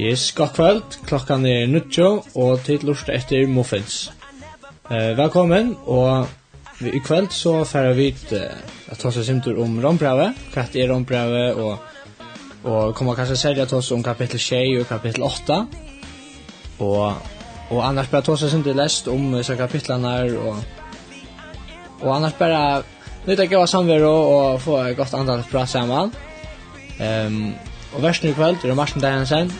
[0.00, 0.82] Yes, god kvöld.
[1.04, 4.06] Klokkan er nuttjo, og tid lust etter Muffins.
[4.88, 6.28] Eh, velkommen, og
[6.80, 10.86] i kvöld så færer vi ut eh, at ta oss simtur om rombrevet, hva det
[10.86, 11.76] er rombrevet, og,
[12.64, 15.58] og kommer kanskje særlig at om kapittel 6 og kapittel 8.
[16.78, 17.14] Og,
[17.68, 20.62] og annars bare ta seg simtur lest om disse kapitlene her, og,
[22.00, 22.62] og annars bare
[23.26, 26.14] nytt av gøy samvero og få godt andal bra saman.
[27.00, 27.52] Um,
[27.92, 29.52] og versen i kvöld er Martin Deinsen,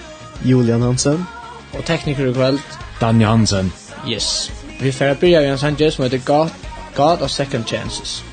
[0.45, 1.27] Julian Hansen.
[1.73, 2.59] Og tekniker i kveld.
[3.01, 3.73] Danny Hansen.
[4.09, 4.53] Yes.
[4.81, 6.51] Vi får börja i en sanjes som heter God,
[6.97, 8.25] God of Second Chances.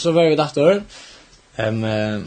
[0.00, 0.82] så var vi dator.
[1.56, 2.26] Ehm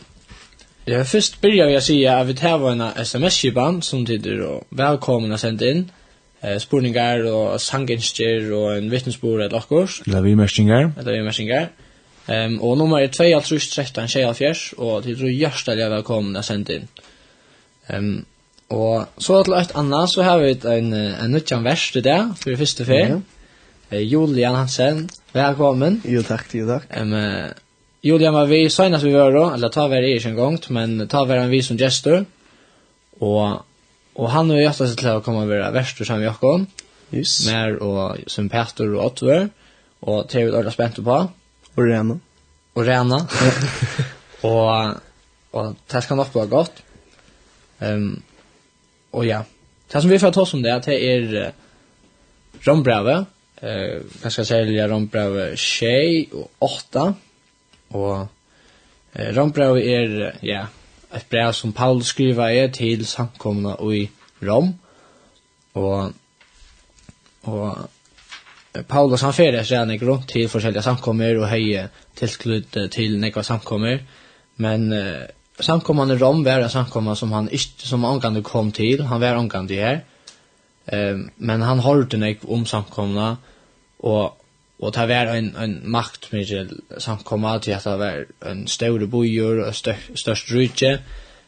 [0.85, 5.37] Jag har först börjat att säga att vi tar en sms-kipan som tider och välkomna
[5.37, 5.91] sent in.
[6.41, 10.01] Eh, spurningar och sangenskjer och en vittnesbord eller akkurs.
[10.07, 10.91] Eller vi märkningar.
[10.99, 11.69] Eller vi märkningar.
[12.27, 16.69] Um, och nummer är 2 av 13 tjejer fjärs och det tror jag välkomna sent
[16.69, 16.87] in.
[17.87, 18.25] Um,
[18.67, 22.51] och så till ett annat så har vi en, en nyttjan vers till det för
[22.51, 23.07] det första fel.
[23.07, 23.21] Mm
[23.89, 23.99] -hmm.
[23.99, 26.01] Julian Hansen, välkommen.
[26.05, 27.01] Jo tack, jo tack.
[27.01, 27.13] Um,
[28.03, 31.23] Julian var vi senast vi var då, eller ta var det en gang, men ta
[31.25, 32.25] var han vi som gestor.
[33.19, 33.63] Og,
[34.15, 36.65] og han har gjort haft til å komme og være värst och som Jakob.
[37.13, 37.45] Yes.
[37.47, 39.47] Mer og som Peter og Otver.
[40.01, 41.17] Og det vi väl spent på.
[41.75, 42.19] Og Rena.
[42.75, 43.23] Og Rena.
[44.51, 44.99] og,
[45.53, 46.83] og det skal nok vara godt.
[47.81, 48.21] Ehm um,
[49.11, 49.43] och ja.
[49.93, 51.51] Det som vi får ta oss om det är att det är
[52.61, 53.25] Rombrave.
[53.61, 57.13] Eh, uh, kanske sälja Rombrevet 6 og 8
[57.93, 58.27] og
[59.13, 60.65] eh, Rombrau er ja,
[61.13, 64.07] et brev som Paul skriver er til samkomna i
[64.43, 64.73] Rom,
[65.73, 66.13] og,
[67.43, 67.89] og
[68.89, 71.87] Paulus han fer det sen ikke rundt til forskjellige samkommer og heie
[72.17, 74.01] tilklutt til nekva samkommer,
[74.57, 75.29] men eh,
[75.61, 79.37] samkomman i Rom var en samkomma som han ikke, som omgande kom til, han var
[79.37, 80.01] omgande her,
[80.87, 83.35] eh, men han hørte nek om samkomna,
[84.03, 84.33] og
[84.83, 89.67] Och det var en, en makt med samkomma till att det var en större bojor
[89.67, 90.99] och størst störst Roma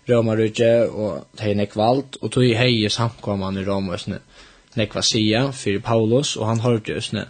[0.06, 2.16] romarrydde och det är nekvalt.
[2.16, 4.20] Och tog hej samkomman i Rom och sånne
[4.74, 7.26] nekva sia för Paulus och han hörde ju sånne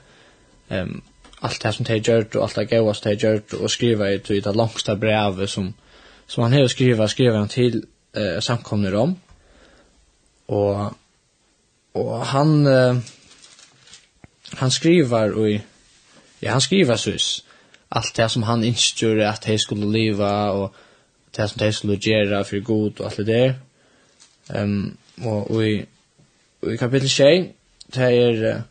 [0.69, 1.01] um,
[1.39, 4.17] allt det som det gjort och allt det gåa som det gjort och skriva i
[4.17, 5.73] det langsta brevet som,
[6.27, 9.15] som han har skriva, skriva han till eh, samkomna i Rom.
[10.45, 10.93] Och,
[11.91, 12.67] och han...
[12.67, 12.97] Eh,
[14.57, 15.61] han skriver i
[16.45, 17.45] Ja, han skriver sus.
[17.91, 20.75] Allt det som han instjur at de skulle leva og
[21.37, 23.53] det som de skulle gjøre for god og alt det der.
[24.61, 25.85] Um, og, og, i,
[26.61, 27.47] og i kapittel 6,
[27.95, 28.61] det är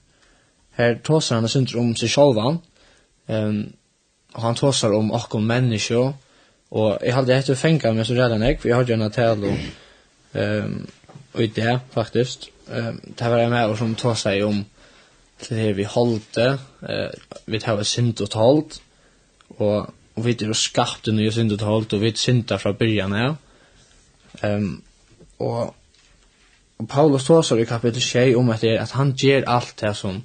[0.71, 2.59] her tåsar han synder om seg själva.
[3.29, 3.73] Um,
[4.35, 6.15] og han tåsar om akkom människor.
[6.71, 9.45] Och jag hade ett fengt meg så redan jeg, for jeg hadde ju en tal
[9.45, 9.59] om
[10.35, 10.89] um,
[11.33, 12.51] og i det faktisk.
[12.69, 14.65] Um, det var jeg med og som tåsar om
[15.43, 16.49] til det vi holde,
[16.89, 17.11] eh,
[17.47, 18.81] vi tar et synd og talt,
[19.59, 22.73] og, og vi er jo skapt nye synd og talt, og vi er synder fra
[22.73, 23.35] byrjan av.
[24.43, 24.57] Ja.
[24.57, 24.83] Um,
[25.39, 25.75] og,
[26.79, 30.23] og Paulus tåsar i kapitel 6 om at, det, at han ger alt det som,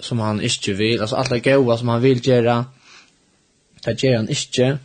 [0.00, 2.64] som han ikke vil, altså alt det gode som han vil gjøre,
[3.84, 4.78] det gjør han ikke,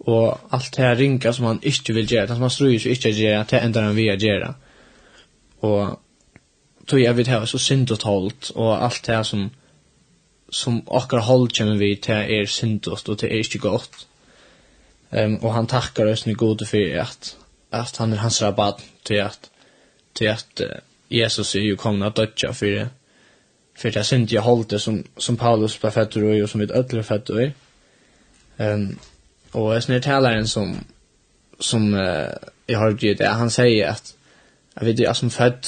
[0.00, 3.14] og alt det ringa som han ikke vil gjøre, det som han strøyer seg ikke
[3.16, 4.52] gjøre, det ender han vil gjøre.
[5.66, 5.98] Og
[6.88, 9.50] tog jag vid här så syndot hållt och allt det här som
[10.50, 14.06] som akkurat håll kommer vi till er syndost, och till er inte gott.
[15.10, 17.36] Ehm um, och han tackar oss nu gode för att
[17.70, 19.50] att han är hans rabatt till att
[20.12, 20.66] till att uh,
[21.08, 22.88] Jesus är ju komna att dödja för det.
[23.76, 27.02] För det synd jag hållt som som Paulus blev fett och, och som vi ödlor
[27.02, 27.50] fett och.
[28.56, 28.98] Ehm
[29.52, 30.76] och är snart talaren som
[31.58, 32.28] som uh,
[32.66, 34.14] jag har gjort det han säger att
[34.74, 35.66] jag vet ju som född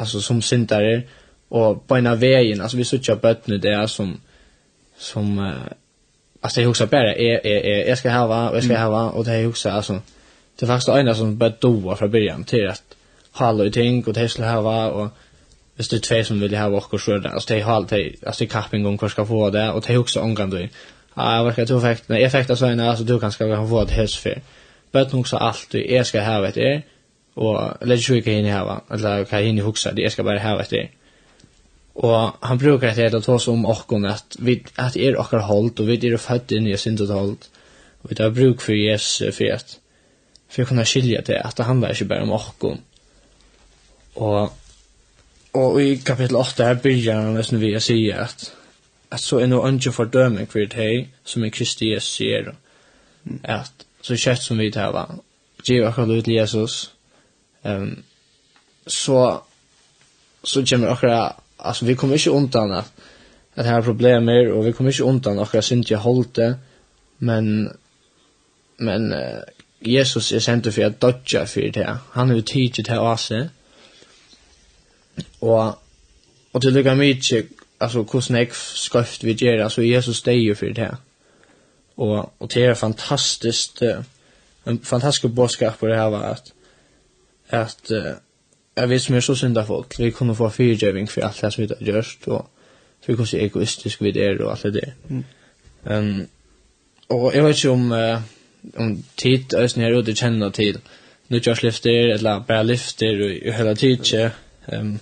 [0.00, 1.02] alltså som syndare
[1.48, 4.20] och på ena vägen alltså vi söker bötne det är som
[4.98, 5.52] som uh,
[6.40, 9.32] alltså jag husar bara är är jag ska ha och jag ska ha och det
[9.32, 10.00] är också alltså
[10.56, 12.82] det är faktiskt ena som bött doa från början till att
[13.32, 15.08] hålla i ting och det ska ha och
[15.78, 17.92] hvis det er tve som vil ha vokk så er det, altså det er halvt,
[18.26, 20.56] altså det er kapping om hva skal få det, og det er også omgang du,
[20.58, 20.68] ja,
[21.16, 23.84] jeg vet ikke, du fikk, nei, jeg fikk det sånn, altså du kan skal få
[23.86, 24.40] det helst for,
[24.92, 26.82] bøtten også alt du, jeg skal ha vet jeg,
[27.38, 28.80] og lägger sig kan hinna hava.
[28.90, 30.88] Eller kan hinna huxa det ska bara hava efter
[31.98, 35.30] og han brukar det att det ta som och om att vi att er och
[35.30, 37.50] har hållt och vi är född in i synd och hållt
[38.02, 39.78] och vi tar bruk för Jesus för att
[40.48, 42.64] för att kunna skilja det att han var inte bara om och
[44.14, 44.52] och
[45.52, 48.52] och i kapitel 8 här börjar han nästan vi att säga att
[49.08, 52.54] att så är nog inte fördömning för det som är Kristi Jesus ser
[53.42, 55.14] att så kött som vi tar här va.
[55.64, 56.90] Giva kallar ut Jesus.
[57.62, 58.02] Ehm
[58.86, 59.42] så
[60.42, 62.92] så kommer akkurat alltså vi kommer inte undan att
[63.54, 66.54] det här problemer och vi kommer inte undan akkurat synd jag hållte
[67.18, 67.76] men
[68.76, 69.42] men uh,
[69.80, 71.98] Jesus är sent för att dodja för det.
[72.10, 73.48] Han har tidigt det av sig.
[75.38, 75.82] Och
[76.52, 77.46] och det lukar mycket
[77.78, 80.96] alltså hur snäck skrift vi ger alltså Jesus det ju för det.
[81.94, 83.82] Och och det är fantastiskt
[84.64, 86.52] en fantastisk boskap på det här var att
[87.50, 88.14] at uh,
[88.76, 91.62] jeg vet som er så synda folk, vi kunne få fyrtjøving for alt det som
[91.62, 92.46] vi har gjort, og
[93.04, 94.90] for hvordan egoistisk vi er og alt det der.
[95.08, 95.24] Mm.
[95.84, 96.26] Um,
[97.08, 98.22] og jeg vet ikke om, uh,
[98.76, 100.80] om tid, jeg er ute kjenne tid,
[101.28, 104.30] nutjørslifter, eller bare lifter, og, og hele tiden ikke.
[104.72, 104.98] Um,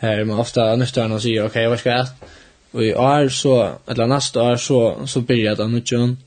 [0.00, 2.36] her man ofta nykter og sier, ok, hva skal jeg gjøre?
[2.72, 3.54] Og i år så,
[3.90, 6.18] eller neste år så, så blir det nutjøren.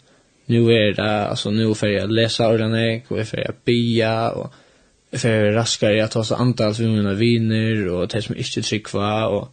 [0.51, 4.51] Nu er det, altså nu får jeg lese ordene, og jeg får jeg bia, og
[5.13, 9.51] för raskare att ta så antal för mina viner och det som inte tryckva och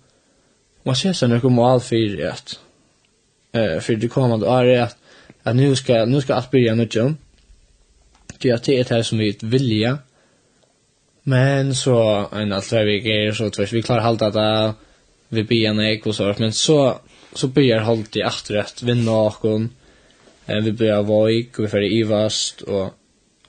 [0.82, 2.60] man ser sen några mål för att
[3.52, 4.96] eh för det kommande året att,
[5.42, 7.16] att nu ska nu ska allt börja nu John.
[8.38, 9.98] Det är det här som vi vilja.
[11.22, 14.74] Men så en allt vad vi gör så tvärs vi klarar halta det
[15.28, 16.98] vi blir en ek och så men så
[17.34, 19.44] så börjar halt i efter att vinna och
[20.46, 22.94] eh vi börjar våg och vi för ivast och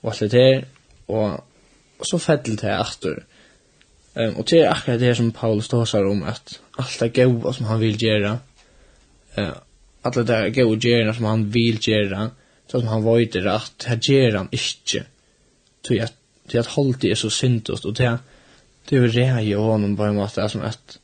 [0.00, 0.64] och allt det där
[1.06, 1.30] och
[2.02, 3.22] og så fell det aftur.
[4.14, 7.66] Ehm och det är akkurat det som Paulus talar om att allt det goda som
[7.66, 8.38] han vill göra
[9.34, 9.54] eh uh,
[10.02, 12.30] alla det goda göra som han vill göra
[12.66, 15.06] så som han vet det rätt gör han inte.
[15.86, 16.08] Så jag
[16.52, 18.18] det att hålla det är så syndost och det
[18.88, 20.98] det är väl ju honom på en måte, som att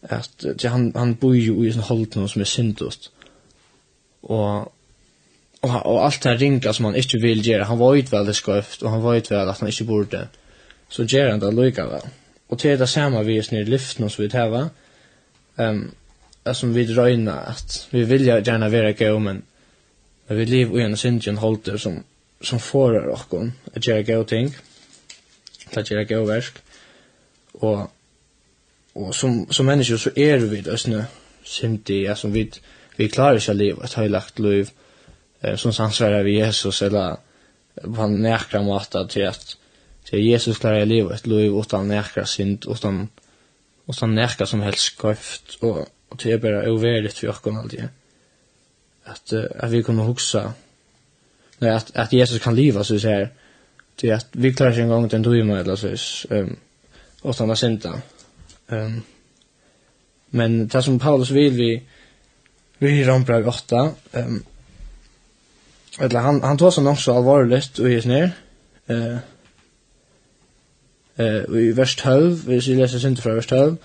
[0.00, 3.10] att han han bor ju i en hållton som är syndost.
[4.20, 4.75] Och
[5.60, 7.64] och och allt det här ringa som han inte vill göra.
[7.64, 10.28] Han var ju väldigt sköft och han var ju väl att han inte borde.
[10.88, 12.02] Så gör han det lika väl.
[12.46, 14.34] Och till det samma vi är nere i lyften och så vid.
[14.34, 14.70] Ehm
[15.56, 15.90] um,
[16.54, 19.42] som vi dröjna att vi vill ju gärna vara gå men
[20.26, 22.02] men vi lever i en syndjen hållter som
[22.40, 23.26] som får oss
[23.74, 24.54] att göra gå ting.
[25.74, 26.54] Att göra gå verk.
[27.52, 27.90] Och
[28.92, 31.04] och som som människor så är vi det snö
[31.44, 32.50] syndig alltså vi
[32.96, 34.70] vi klarar ju att leva ett löv liv.
[34.70, 34.85] Eh
[35.46, 37.16] eh, som samsvarar vi Jesus eller
[37.82, 39.56] på en näkra måta till att
[40.04, 43.08] till Jesus klarar jag livet ett liv utan näkra synd utan
[43.88, 47.88] utan näkra som helst kraft och och det är bara ovärdigt för oss alltid det
[49.04, 50.52] att att vi kunde huxa
[51.58, 53.30] nej att att Jesus kan leva så säger
[54.02, 56.56] här att vi klarar sig en gång den då med eller så ehm
[57.24, 58.00] utan att synda.
[58.68, 59.02] Ehm
[60.30, 61.82] men det som Paulus vill vi
[62.78, 64.42] vi i Rombrag 8 ehm
[66.00, 68.30] Eller han han tog nog så allvarligt och är ner.
[68.88, 69.18] Eh
[71.18, 73.76] eh i vers 12, vi ser läsa synd från vers 12.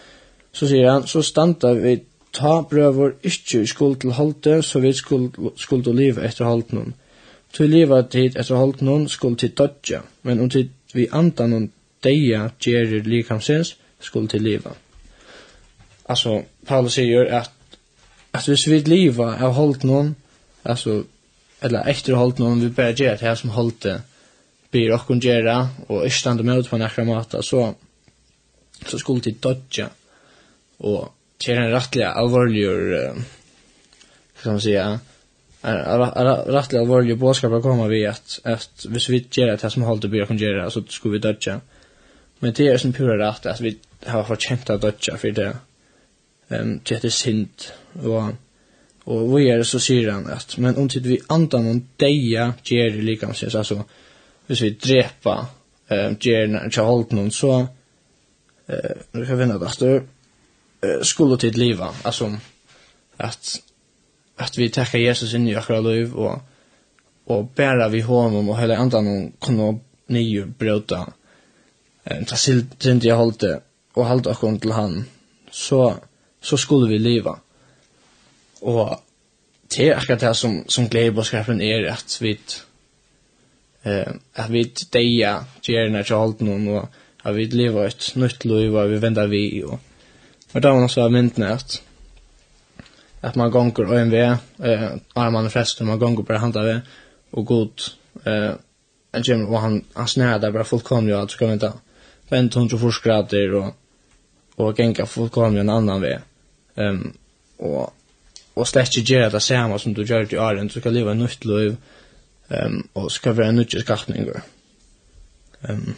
[0.52, 2.00] Så säger han så stanta vi
[2.34, 6.94] ta brøver ikkje skuld til halte, så vi skuld, skuld til liv etter halte noen.
[7.54, 11.72] Til liva tid etter halte noen skuld til dodja, men om tid vi anta noen
[12.04, 14.74] deia gjerir likamsins, skuld til liva.
[16.10, 17.52] Altså, Paulus sier at,
[18.34, 20.16] at hvis vi liva av halte noen,
[20.64, 21.04] altså
[21.62, 23.86] eller efter hållt någon vi bara ger det här som hållt
[24.72, 27.76] blir och kunna och istande med på några mata så
[28.86, 29.90] så skulle det dodja
[30.78, 33.14] och till en rättliga allvarlig uh,
[34.44, 35.00] kan man säga
[35.62, 40.06] rättliga allvarlig bådskap att komma vid att att hvis vi gör det här som hållt
[40.06, 41.62] blir och göra så skulle vi dodja
[42.40, 45.58] men det är som pura rätt att vi har fått känt att dodja för det
[46.50, 47.50] ehm um, det är synd
[48.04, 48.24] och
[49.12, 52.90] Och vi är så säger han att men om tid vi antar någon deja ger
[52.90, 53.84] det lika så alltså
[54.48, 55.48] hvis vi drepa
[55.88, 57.60] eh ger inte hållt någon så
[58.68, 60.04] eh nu kan vi vinna det
[60.82, 62.38] eh skulle tid liva, alltså
[63.18, 63.62] att
[64.36, 66.40] att vi tackar Jesus in i våra liv och
[67.26, 71.14] och bära vi honom och hela andan och kunna nio bröta
[72.04, 73.62] eh ta silt jag hållte
[73.94, 75.06] och hållte oss till han
[75.52, 75.96] så
[76.42, 77.40] så skulle vi leva.
[78.62, 79.00] Og
[79.72, 82.38] det er akkurat det som, som gledebådskapen er at vi
[83.86, 86.90] eh, at vi deia gjerne til alt noen og
[87.24, 89.80] at vi lever et nytt liv og vi vender vi og
[90.54, 91.82] og da var også myndene at
[93.22, 96.80] at man gonger og en vei eh, armene frest og man gonger bare handa vei
[97.32, 97.88] og god
[98.26, 98.54] eh,
[99.14, 101.72] en gym og han, han snæra der bare fullkomlig og alt skal venta
[102.30, 103.74] venta hundra forskrater og
[104.58, 106.18] og genga fullkomlig en annan vei
[106.76, 107.14] um,
[107.60, 107.94] og
[108.56, 111.24] og slett ikke gjøre det samme som du gjør i åren, så skal leve en
[111.24, 111.76] nytt liv,
[112.50, 114.28] um, og skal være en nytt skapning.
[115.70, 115.96] Um,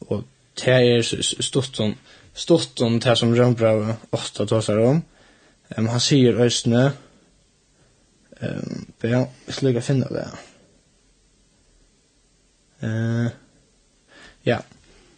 [0.00, 0.24] og
[0.60, 1.02] det er
[1.40, 1.94] stort som,
[2.34, 5.02] stort som det som Rambra ofte tar seg om,
[5.76, 6.90] um, han sier øsne,
[8.42, 10.28] um, ja, jeg skal ikke finne det.
[12.84, 13.32] Uh,
[14.46, 14.60] ja,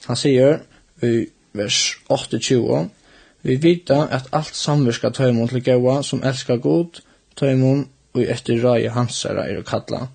[0.06, 0.60] han sier
[1.02, 1.26] i
[1.58, 2.86] vers 28,
[3.42, 7.00] Vi vita at alt samverska tøymon til gaua som elskar god,
[7.38, 10.08] tøymon og etter rai hansara er å kalla.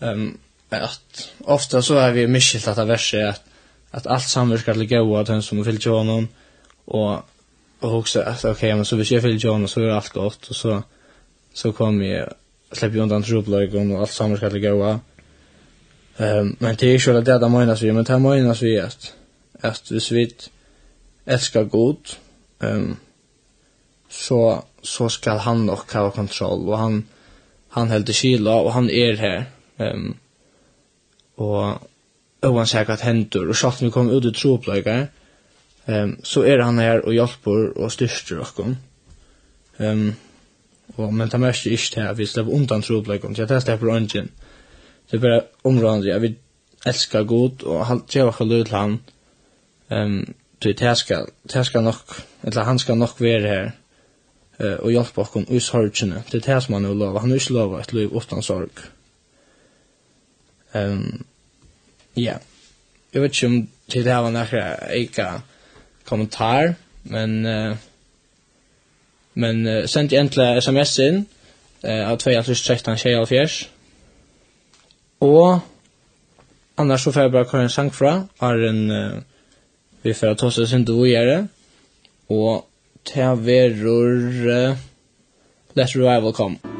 [0.00, 0.38] Um,
[0.72, 3.42] at ofta så er vi miskilt at verset at,
[3.92, 6.28] at alt samverskar til gaua tøymon som er fyllt jonon,
[6.86, 7.10] og,
[7.82, 10.56] og hoksa at ok, men så hvis jeg fyllt jonon så er alt godt, og
[10.56, 10.80] så,
[11.54, 12.24] så kom jeg,
[12.72, 14.96] slipper undan trobløygon og alt samverskar til gaua.
[16.16, 19.12] Um, men det er ikke det det det møynas vi, men det møynas vi at,
[19.60, 20.50] at vi, at
[21.26, 22.16] elskar god,
[22.60, 22.96] um,
[24.08, 26.98] så, så skal han nok ha kontroll, og han,
[27.76, 29.44] han helder kyla, og han er her.
[29.78, 30.16] Um,
[31.36, 31.88] og
[32.42, 34.98] ovan sikkert hendur, og sjalt vi kom ut i tropløyga,
[35.88, 38.76] um, så er han her og hjelper og styrster okkom.
[39.78, 40.12] Um,
[40.98, 43.94] og men ta mest ikke til at vi slipper undan tropløyga, så jeg tar slipper
[43.94, 44.30] ønsken.
[45.10, 46.36] Det er bare områdende, jeg vil
[46.86, 49.00] elska god, og han tjeva okkur lyd til han,
[49.90, 51.94] um, Ty det ska det ska nog
[52.42, 53.72] eller han ska nog vara här
[54.58, 56.22] eh och hjälpa oss i sorgen.
[56.30, 57.20] Det är det som han nu lovar.
[57.20, 58.68] Han har inte lovat ett liv utan sorg.
[60.72, 61.24] Ehm um,
[62.14, 62.34] ja.
[63.10, 65.42] Jag vet inte om det här var några eka
[66.04, 67.76] kommentar, men uh,
[69.32, 71.26] men uh, sent egentligen sms in
[71.82, 73.48] eh av 2013 24
[75.20, 75.60] og
[76.76, 79.22] annars så får jeg bare køre en sang fra har en uh,
[80.02, 81.48] vi får ta oss sin och göra.
[82.26, 82.68] Och
[83.02, 84.76] ta verur uh,
[85.74, 86.71] Let's Revival come.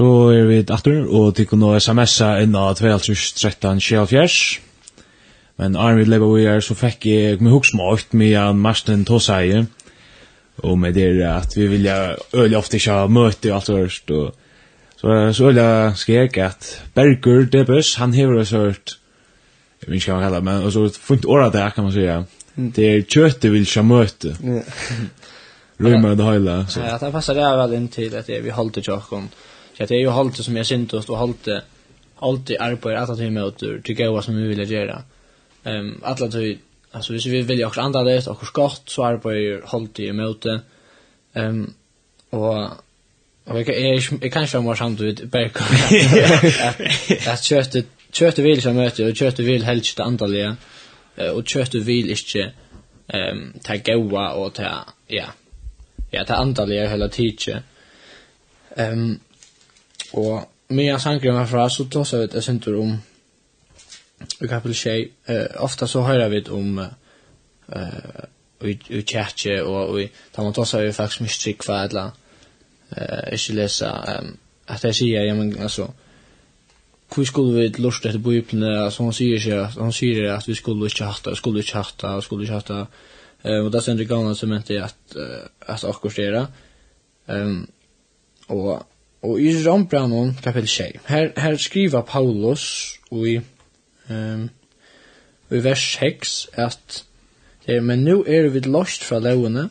[0.00, 4.60] Så er vi datter, og til kunne smsa inna 2013-24.
[5.60, 9.66] Men Arne vi leva vi er, så fikk jeg med hoksmått med Jan Marsten Tåseie.
[10.64, 14.14] Og med det at vi vilja øyla ofte ikke ha møte og alt hørst.
[14.16, 14.32] Og
[14.96, 15.68] så, så øyla
[16.00, 18.96] skrek at Berger Debus, han hever oss hørt,
[19.82, 21.92] jeg vet ikke hva man kaller det, men og så funnet året det, kan man
[21.98, 22.08] si.
[22.80, 24.34] Det er kjøttet vil ikke ha møte.
[25.84, 26.58] Rymmer det høyla.
[26.80, 29.28] Ja, det passer det vel inn til at vi holder tjokken.
[29.28, 29.49] Ja
[29.80, 31.48] Så det är ju hållt som jag synt och hållt
[32.16, 35.02] alltid arbetar att ta med åt tycker jag vad som vi vill göra.
[35.64, 36.58] Ehm um, alla tog
[36.90, 40.60] alltså hvis vi vill ju också andra det och skott så arbetar hållt i möte.
[41.34, 41.74] Ehm
[42.30, 42.70] och
[43.44, 45.66] Och jag är jag kanske har sant ut bakom.
[47.32, 50.56] Att köttet köttet vill som möte och köttet vill helst det andliga
[51.34, 52.52] och köttet vill inte
[53.08, 55.26] ehm ta goa och ta ja.
[56.10, 57.62] Ja, ta andliga hela tiden.
[58.76, 59.18] Ehm
[60.12, 62.96] Og med en sangren herfra så tås jeg ut et synder om
[64.40, 65.10] i kapitel 6.
[65.28, 70.94] Uh, ofta så hører vi om uh, i kjertje og i da man tås jeg
[70.94, 72.10] faktisk mye mistrik hva eller
[72.96, 74.34] uh, ikke lesa um,
[74.70, 75.88] at jeg sier, ja, men altså
[77.10, 80.86] hvor skulle vi lort etter bøyplene, altså han sier ikke, han sier at vi skulle
[80.86, 82.70] ikke hatt skulle ikke hatt skulle ikke hatt
[83.42, 85.16] Eh och där sen det gamla som inte att
[85.58, 86.46] att akkurat det.
[87.26, 87.66] Ehm
[88.46, 88.82] och
[89.22, 93.40] Og i Rombranon kapitel 6, her, her skriver Paulus i,
[94.10, 94.48] um,
[95.50, 97.04] i vers 6 at
[97.66, 99.68] det, men nu er vi lost fra lovene,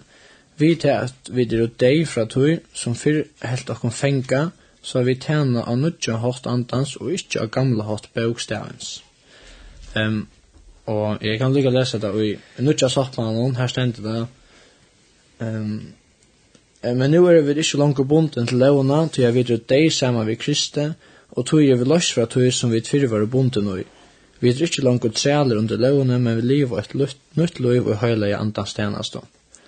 [0.57, 4.49] vi tar at vi er deg fra tog, som fyrr helt okkom fenga,
[4.81, 8.99] så vi tjener av nødja hatt andans og ikkje av gamla hatt bøkstavens.
[9.95, 10.27] Um,
[10.85, 14.27] og jeg kan lykka lese det i nødja sattlanen, her stender det,
[15.47, 15.93] um,
[16.83, 20.37] Men nu er vi ikke langt bunden til lovna, til jeg videre deg sammen vi
[20.39, 20.85] Kristi,
[21.35, 23.83] og tog er vi løs fra tog som vi tvirre var bunden i.
[24.39, 26.95] Vi er ikke langt trealer under lovna, men vi lever et
[27.35, 29.19] nytt liv og høyla i andans tjenest.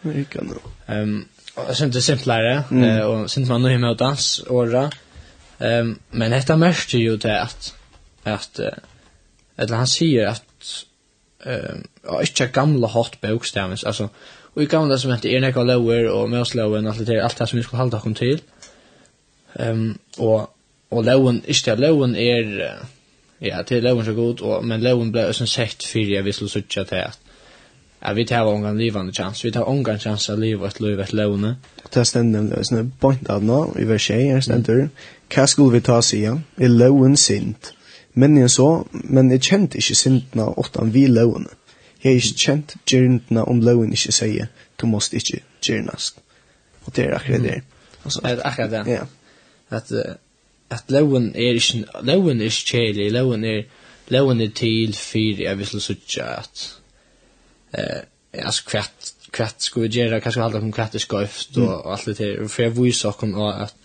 [0.07, 0.61] Ikke nå.
[0.87, 1.25] Um,
[1.57, 2.83] jeg synes det er simplere, mm.
[3.03, 4.85] og synes man nøy med å dans åra,
[5.59, 7.73] um, men dette mørkte jo til at,
[8.23, 8.61] at,
[9.59, 10.75] eller han sier at,
[11.43, 11.83] um,
[12.23, 14.07] ikke gamle hatt bokstavens, altså,
[14.55, 17.57] Og i gamla som heter er nekka lower och møslowen, allt det allt det som
[17.57, 18.41] vi skulle halda okkom til.
[19.59, 20.49] Um, och
[20.91, 22.73] och lowen, är det, lowen er,
[23.41, 26.83] ja, till lowen så god, och men lowen ble også sett fyrir vi skulle sutja
[26.83, 27.19] til at
[28.03, 29.45] Ja, vi tar ongan livande chans.
[29.45, 31.55] Vi tar ongan chans att liv ett liv ett låne.
[31.93, 34.89] Det ständer stendt nemlig, det point av nå, i vers 1, her ständer.
[35.35, 36.43] Hva skulle vi ta igen.
[36.57, 37.73] Er lån sint?
[38.13, 41.47] Men jeg så, men jeg kjente ikke sintna åttan vi låne.
[42.03, 44.49] Jeg er ikke kjent gjernene om loven ikke sier,
[44.81, 46.17] du måst ikke gjernast.
[46.85, 47.57] Og det er akkurat det.
[48.03, 48.85] Altså, det er akkurat det.
[48.91, 49.03] Ja.
[49.69, 49.91] At,
[50.69, 53.61] at loven er ikke, loven er ikke kjelig, loven er,
[54.09, 56.63] loven er til for, jeg vil slutte at,
[57.77, 58.01] eh,
[58.33, 61.69] altså, kvett, kvett skal vi gjøre, hva skal vi holde om kvett er skøyft, og,
[61.85, 62.47] og alt det der.
[62.47, 63.77] For jeg viser dere at,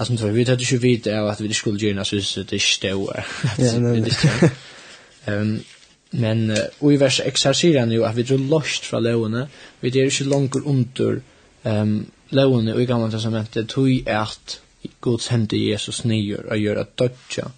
[0.00, 3.24] Alltså tror, vi hade ju vid av att vi skulle göra så det står.
[3.58, 4.10] Ja, nej.
[5.26, 5.64] Ehm
[6.10, 9.48] Men uh, i vers exercerar nu att vi drar lost från lovene,
[9.80, 11.22] vi är inte långt under
[11.62, 14.60] um, lovene och i gamla testamentet tog att
[15.00, 17.50] Guds hände Jesus nyer och gör att dödja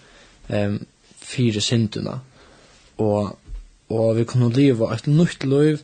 [0.48, 0.84] um,
[1.20, 2.20] fyra synderna.
[2.96, 3.38] Och,
[3.86, 5.80] och vi kommer att leva ett nytt liv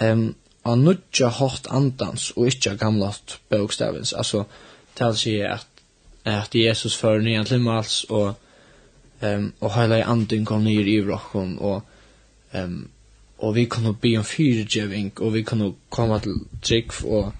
[0.00, 3.14] um, av nudja hårt andans och inte gamla
[3.48, 4.12] bokstavens.
[4.12, 4.44] Alltså,
[4.94, 5.66] det säger att,
[6.22, 8.34] at Jesus för nyan til mals och,
[9.20, 11.82] um, og hela anden kom nyer i vrocken og
[12.56, 12.88] Um,
[13.38, 17.32] og vi kunne be om fyrdjeving, og vi kunne komme til trygg og,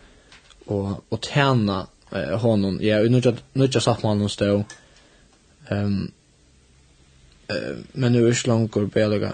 [0.67, 2.81] og, og tjene eh, honom.
[2.85, 4.51] Ja, og nu ikke satt man hos det.
[5.71, 6.13] Um,
[7.49, 9.33] uh, men nu er ikke langt går bedre.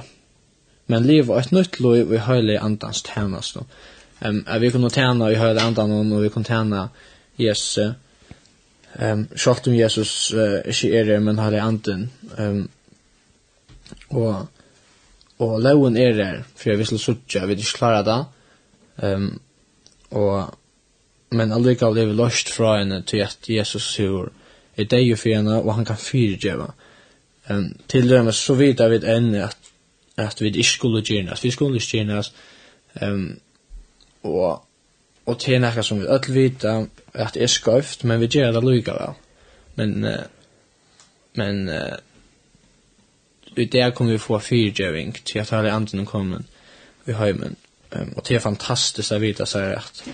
[0.86, 3.66] Men liv var et nytt liv i høylig andans Ehm
[4.24, 6.88] Um, vi kunne tjene i høylig andan, og vi kunne tjene
[7.38, 7.78] Jesus.
[9.02, 12.10] Um, Sjalt om Jesus uh, ikke er det, men har det anden.
[12.38, 12.70] Um,
[14.10, 14.46] og
[15.42, 18.18] og loven er der, for jeg visste suttje, jeg vet ikke klare det.
[19.02, 19.40] Um,
[20.10, 20.54] og,
[21.32, 24.28] men allikevel er vi løst fra henne til at Jesus sier,
[24.76, 26.68] er det jo for henne, og han kan fyrdjeva.
[27.50, 29.56] Um, til det med så vidt jeg vet enn at,
[30.20, 32.22] at vi ikke skulle gjerne, vi skulle ikke gjerne,
[33.02, 33.26] um,
[34.22, 34.62] og,
[35.26, 36.64] og til nekka som vi ødel vet
[37.14, 39.18] at det er skøyft, men vi gjør det likevel.
[39.76, 40.24] Men, uh,
[41.34, 41.98] men, uh,
[43.56, 46.38] i det kommer vi få fyrtjøving til at alle andre kommer
[47.06, 47.56] i heimen.
[47.92, 50.04] Um, og det er fantastisk å vite seg at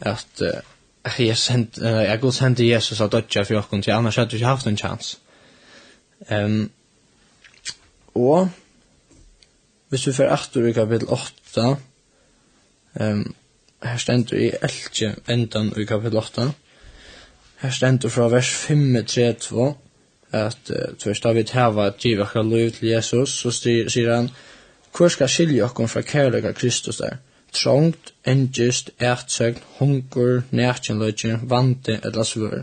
[0.00, 4.16] at uh, jeg sent, uh, jeg god sendte Jesus att dødja för jokken til annars
[4.16, 5.18] hade vi ikke haft en chans.
[6.30, 6.70] Um,
[8.14, 8.48] och
[9.88, 11.76] hvis vi får etter i kapitel 8
[13.00, 13.34] um,
[13.82, 16.52] här ständer i elche ändan i kapitel 8
[17.56, 19.74] her stendur fra vers 5 3 2
[20.48, 24.30] at uh, da vi tava giva akka liv til Jesus, så sier han,
[24.96, 27.18] hvor skal skilja okkur fra kærlega Kristus der?
[27.52, 32.62] Trångt, engist, ertsøgn, hungur, nærkjenløgjen, vante, eller svør.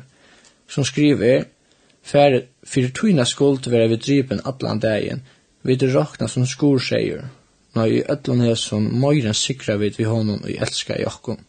[0.68, 1.44] Som skriver,
[2.04, 5.22] Fær fyrir tuina skuld vera vi dripen allan dagen,
[5.64, 7.30] vi det rakna som skorseier,
[7.76, 11.40] når i ödlan her som møyren sikra vid vi honom og elska i okkom.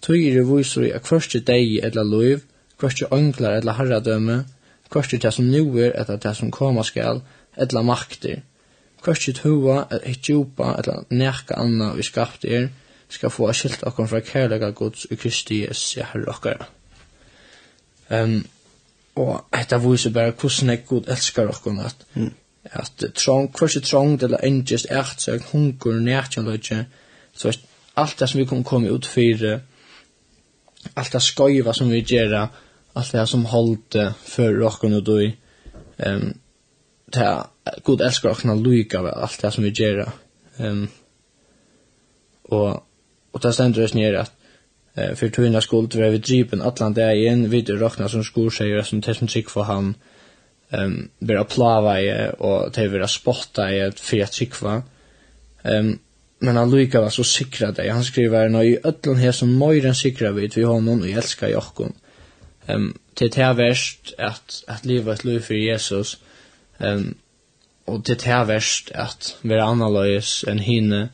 [0.00, 2.40] Tøyre viser i a kvørste degi eller loiv,
[2.80, 4.38] kvørste ønglar eller herradømme,
[4.88, 7.22] Korsi det som nu er etter det som koma skal,
[7.56, 8.42] etla makter.
[9.02, 12.68] Korsi tova at et djupa etla nekka anna vi skapt er,
[13.08, 16.66] skal få skilt okkom fra kærlega gods i Kristi Jesu herre okkara.
[18.10, 18.44] Um,
[19.16, 22.32] og dette viser bare hvordan jeg god elskar okkom at, mm.
[22.64, 26.84] at trong, korsi trångt, eller engest ertsøk, hungur, nekjaløyge,
[27.34, 27.54] så
[27.96, 29.60] alt det som vi kan komme ut fyrir,
[30.96, 32.48] alt det skoiva som vi gjerra,
[32.96, 35.32] allt det som hållte för rocken och då ehm
[35.98, 36.38] um,
[37.10, 37.50] ta
[37.82, 40.08] god älskar och knall lika av allt det som vi gör
[40.56, 40.88] ehm
[42.42, 42.86] og och
[43.32, 44.32] och ta ständer oss ner att
[44.94, 48.50] eh, för tunna skuld vi över drypen allan det är en vid rockna som skor
[48.50, 49.94] säger som det som trick för han
[50.70, 54.82] ehm um, blir applava i och det vill spotta i ett fet trick va
[55.62, 55.98] ehm
[56.38, 59.94] men han lika var så sikra dig han skriver när i öllan här som möjren
[59.94, 61.92] sikra vid vi honom och älskar jocken
[62.66, 66.18] Ehm till det här värst att att leva ett liv för Jesus.
[66.78, 67.14] Ehm
[67.84, 71.08] och till det här värst att vara analys en hinne.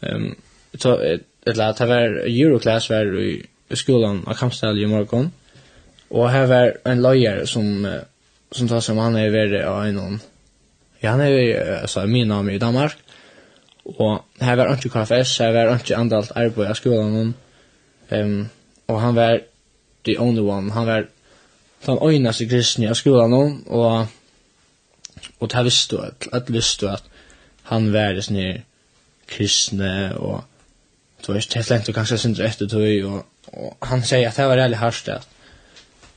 [0.00, 0.34] Ehm
[0.78, 1.00] så
[1.46, 5.32] ett lat här var Euroclass var i skolan av Kamstel i morgon.
[6.08, 8.00] Och här var en lojare som
[8.50, 10.20] som tar som han är värre av någon.
[10.98, 12.96] Ja, han är altså, min namn i Danmark.
[13.84, 17.34] Og her var ikke KFS, her var ikke andalt arbeid av skolen.
[18.10, 18.48] Um,
[18.88, 19.40] og han var
[20.04, 20.72] the only one.
[20.72, 21.06] Han var
[21.86, 24.06] den øyneste kristne av skolen hon, og
[25.40, 27.04] og det visste at at visste at
[27.70, 28.60] han var sånn her
[29.30, 30.44] kristne og
[31.24, 34.36] du vet, det helt lent og kanskje sindre etter tog og, og han sier at
[34.36, 35.28] det var veldig hardt at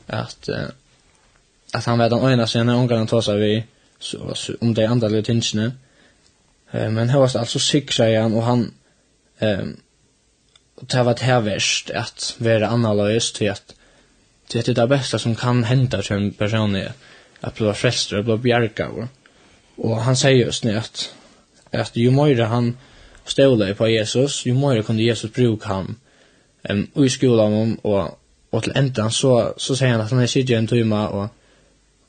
[0.08, 0.50] at,
[1.74, 3.54] at han var den øynaste henne ungarn han tog seg vi
[4.00, 5.72] så, så, om de andre litt tingene
[6.74, 8.72] men her var det altså igen och han
[9.40, 9.78] og han um,
[10.92, 13.77] det var det verst at være annerledes til at
[14.52, 16.92] det är det bästa som kan hända till en person är
[17.42, 19.08] att bli frälst och bli bjärgad.
[19.76, 21.16] Och han säger just nu att,
[21.72, 22.78] att ju mer han
[23.26, 25.96] stålar på Jesus, ju mer kunde Jesus bruka han
[26.70, 30.58] um, i skolan och, och till ändan så, så säger han att han är sidja
[30.58, 31.28] en timme och,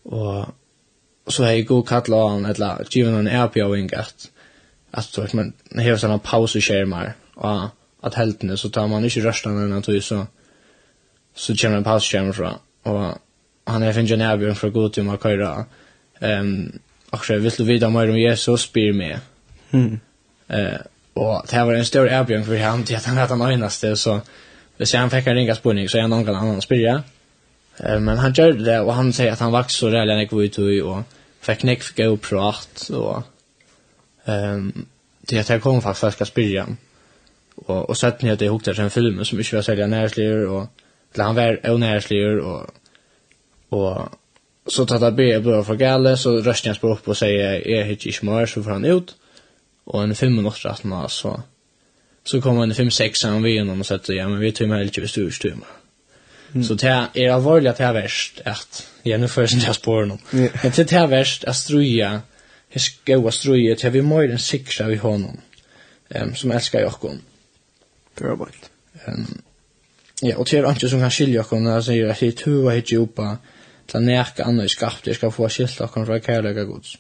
[0.02, 0.44] och
[1.26, 3.90] så har jag god kall av han eller givet han är på en
[4.90, 7.68] att att man har sådana pauser skärmar och
[8.00, 10.26] att helt så tar man inte röstan en tog så
[11.38, 12.52] så kommer en pass kommer fra,
[12.90, 13.20] og
[13.68, 15.50] han er finnes en avgjøren fra god til meg køyre,
[16.24, 16.52] um,
[17.12, 19.18] akkurat, vil du vite mer om Jesus, spyr meg.
[19.70, 20.00] Mm.
[20.48, 20.80] Uh,
[21.18, 24.20] og det var en stor avgjøren for han, til at han var den øyneste, så
[24.78, 27.04] hvis han fikk en ringa spurning, så er han noen annen spyrer.
[27.78, 30.60] Uh, men han gjør det, og han sier at han vaks så rælig nek ut
[30.64, 33.22] i, og fikk nek gå og prat, og
[34.26, 34.70] um,
[35.28, 36.76] til at jeg kom faktisk faktisk spyrer.
[37.58, 40.28] Og, og sett ned at jeg hukte til en film som ikke var særlig nærslig,
[40.46, 40.68] og
[41.12, 42.70] till han var onärsligur och
[43.68, 44.08] och
[44.66, 48.06] så tar det be bra för galle så röstar han upp och säger är hit
[48.06, 49.14] i smör så får han ut
[49.84, 51.42] och en fem minuter att han så
[52.24, 54.84] så kommer en fem sex han vi igenom och sätter ja men vi tar med
[54.84, 55.66] lite besturstymma.
[56.52, 56.64] Mm.
[56.64, 60.18] Så det är allvarligt att det är värst att jag nu först jag spår honom.
[60.32, 60.48] Mm.
[60.62, 62.20] Men det är värst att struja
[62.68, 65.40] hur ska jag struja till vi mår en sixa vi honom
[66.08, 67.20] um, som älskar jag honom.
[68.14, 68.48] Det är bara.
[69.06, 69.42] Um,
[70.22, 72.92] Ja, og til är som kan skilja okkur, når jag sier at det tuva hit
[72.92, 73.36] djupa
[73.88, 76.96] til att näka andra i skapt jeg skal få skilt okkur fra kærlega gods.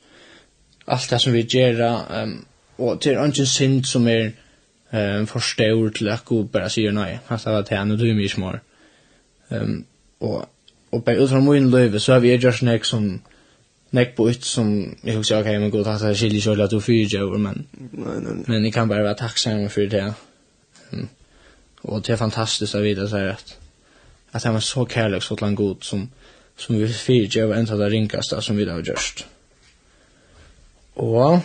[0.86, 2.46] Alt det som vi gör um,
[2.78, 4.30] og til är inte synd som er
[4.92, 7.96] um, for förstår til at god bare sier nei, at det var det här, nu
[7.96, 8.60] du är mycket smör.
[9.50, 9.84] Um,
[10.20, 13.20] og bare ut fra min løyve, så har vi gjort nek som
[13.90, 16.80] nek på ut som jeg husker ok, men god at jeg skiljer sig at du
[16.80, 17.66] fyra men
[18.46, 20.14] men jeg kan bare være tacksam for det.
[20.92, 21.08] Mm.
[21.80, 23.58] Och det är fantastiskt att veta så här att
[24.30, 26.10] att han var så kärlek så till god som
[26.56, 29.26] som vi fick ju en av det rinkaste som vi har gjort.
[30.94, 31.38] Och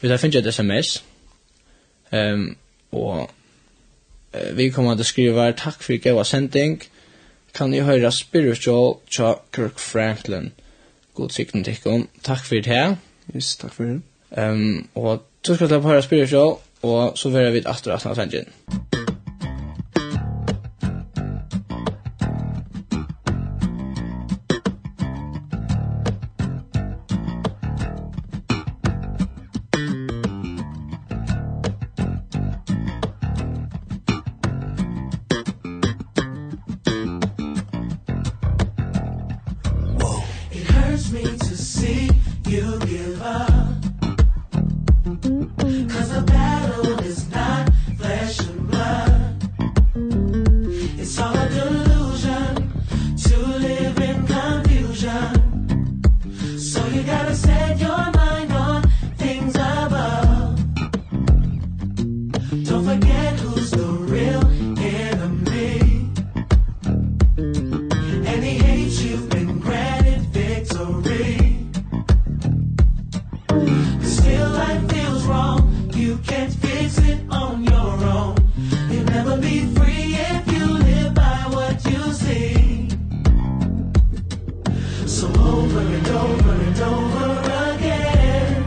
[0.00, 1.02] vi har finnit ett sms.
[2.10, 2.56] Ehm um,
[2.90, 3.30] och
[4.34, 6.80] uh, vi kommer att skriva tack för goda sending
[7.52, 10.50] Kan ni höra spiritual cha Kirk Franklin.
[11.14, 12.96] God sikten till Tack för det här.
[13.34, 14.00] Yes, tack för det.
[14.30, 16.56] Ehm um, och så ska jag höra spiritual
[16.88, 18.32] og så verður vi atter at han
[85.08, 88.62] So over and over and over again.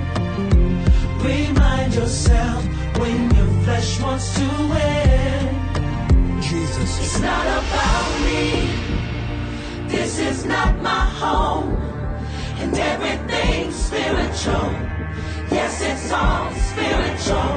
[1.21, 2.65] Remind yourself
[2.97, 6.41] when your flesh wants to win.
[6.41, 6.99] Jesus.
[6.99, 8.73] It's not about me.
[9.87, 11.75] This is not my home.
[12.57, 14.71] And everything's spiritual.
[15.51, 17.53] Yes, it's all spiritual.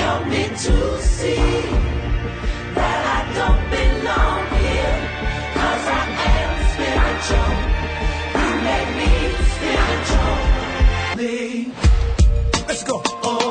[0.00, 1.36] Help me to see
[2.74, 3.07] That
[12.88, 13.02] go.
[13.22, 13.47] Oh.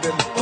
[0.00, 0.41] to.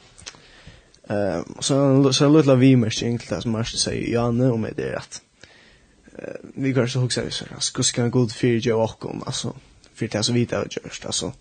[1.10, 4.92] Uh, så så låt la vi mer enkelt att Mars säger Janne om det är
[4.92, 5.22] rätt.
[6.18, 7.60] Uh, vi går så huxar vi så här.
[7.60, 9.56] Ska ska god för jag och om alltså
[9.94, 11.32] för det så vita och just alltså.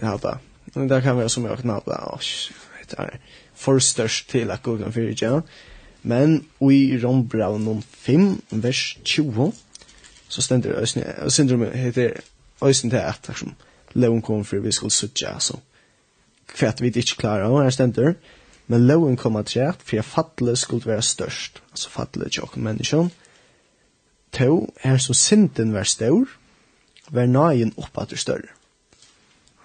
[0.00, 0.38] Ja då.
[0.64, 2.20] Men där kan vi som jag knappt där.
[2.88, 3.20] Det är
[3.54, 5.42] förstörst till att gå för jag.
[6.02, 9.52] Men i Rombraun 5, vers 20,
[10.28, 12.10] så stender Øysen, og syndrom heter
[12.64, 13.54] Øysen til at, som
[13.94, 15.58] loven kom for vi skulle suttje, altså.
[16.48, 18.14] Kvært vi ikke klarer, og her stender,
[18.66, 22.64] men loven kom at rett, for at fattelig skulle være størst, altså fattelig til åkken
[22.64, 23.10] menneskene.
[24.32, 26.24] To, her som synden var stor,
[27.10, 28.48] var nøyen oppater større.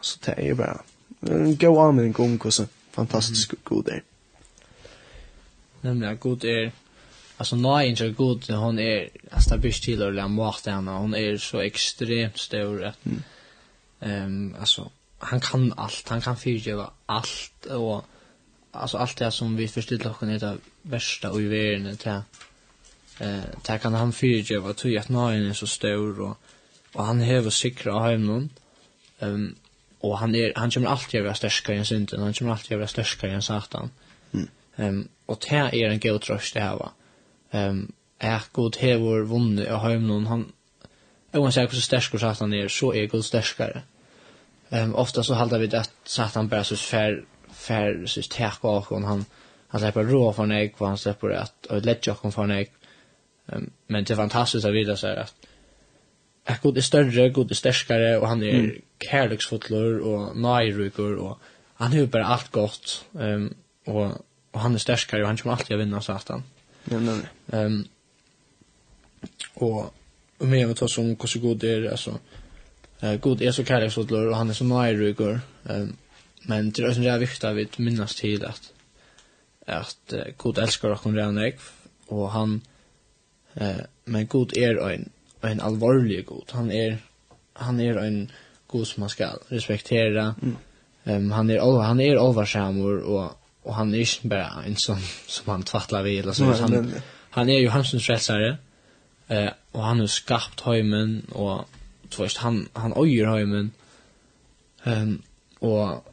[0.02, 0.78] Så det er bare
[1.24, 4.00] en god anmenning om hvordan fantastisk god det er
[5.82, 6.72] nämligen att god är
[7.38, 11.38] alltså nej inte god hon är alltså bäst till och lämna åt henne hon är
[11.38, 13.06] så extremt stor att
[14.00, 18.06] ehm um, alltså han kan allt han kan fyrgöra allt och
[18.72, 22.12] alltså allt det som vi förstår oss är det värsta och i världen till
[23.20, 26.38] eh där kan han fyrgöra tror att nej är så stor och
[26.94, 28.50] och han häver sikra hem
[29.20, 29.56] ehm
[30.00, 32.80] och han är han kommer alltid att vara starkare än synden han kommer alltid att
[32.80, 33.90] vara starkare än satan.
[34.78, 36.94] Um, og det er en god trøst det her.
[37.54, 40.46] Um, er god hever vunnet av noen han,
[41.34, 43.82] oansett hvordan och satan är så er god sterskere.
[44.70, 49.04] Um, ofta så halda vi att satan bara så fär fär så tek och og
[49.04, 49.26] han,
[49.68, 52.72] han slipper rå från nek, og han slipper at, og lett kom for nek.
[53.54, 55.34] Um, men det er fantastisk å vite seg att
[56.46, 58.82] at god är større, god är sterskere, og han er mm.
[59.00, 61.38] kærlighetsfotler og nøyryker, og
[61.76, 63.56] han har bara allt godt, um,
[63.86, 64.26] og
[64.58, 66.44] och han är starkare och han kommer alltid att vinna satan.
[66.84, 67.20] Ja, nej.
[67.52, 67.88] Ehm um,
[69.54, 69.94] och
[70.38, 72.20] och med att ta som hur så god det är alltså
[73.00, 75.40] eh god är så kärlek så och han är så närrycker.
[75.70, 75.98] Ehm um,
[76.42, 78.74] men det är så jävla viktigt att minnas till att
[79.66, 81.54] att uh, god älskar och kommer ner
[82.08, 82.62] och han
[83.54, 85.10] eh men god är en
[85.42, 86.50] en allvarlig god.
[86.52, 86.98] Han är
[87.54, 88.32] han är en
[88.68, 90.36] god som man ska respektera.
[90.42, 90.56] Mm.
[91.04, 93.32] Um, han är han är allvarsamur och
[93.68, 94.98] och han är inte bara en som
[95.28, 96.46] som han tvattlar vid eller så.
[96.46, 96.94] Nej, han men...
[97.30, 98.58] han är ju Hansens frälsare
[99.28, 101.70] eh och han har skapat hemmen och
[102.10, 103.72] tvärst han han ojer hemmen
[104.84, 105.22] ehm um,
[105.60, 106.08] och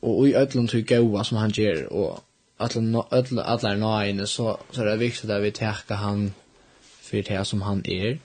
[0.00, 2.20] och i öllum till goa som han ger och
[2.56, 6.32] alla alla alla nine så så det är viktigt att vi tärka han
[7.00, 8.18] för det som han är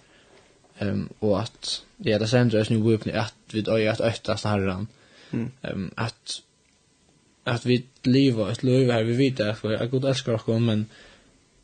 [0.80, 3.90] ehm um, och att det är det sen så är nu öppna att vi då
[3.90, 4.88] att ötta så han
[5.62, 6.42] ehm att
[7.46, 10.86] att vi lever ett liv här vi vet att vi att god älskar oss men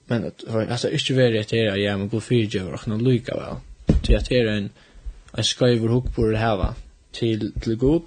[0.05, 3.55] men att alltså inte vara det här ja men god fyrger och någon lika väl
[4.03, 4.69] till att det är en
[5.37, 6.75] en skriver hook på det här va
[7.11, 8.03] till till god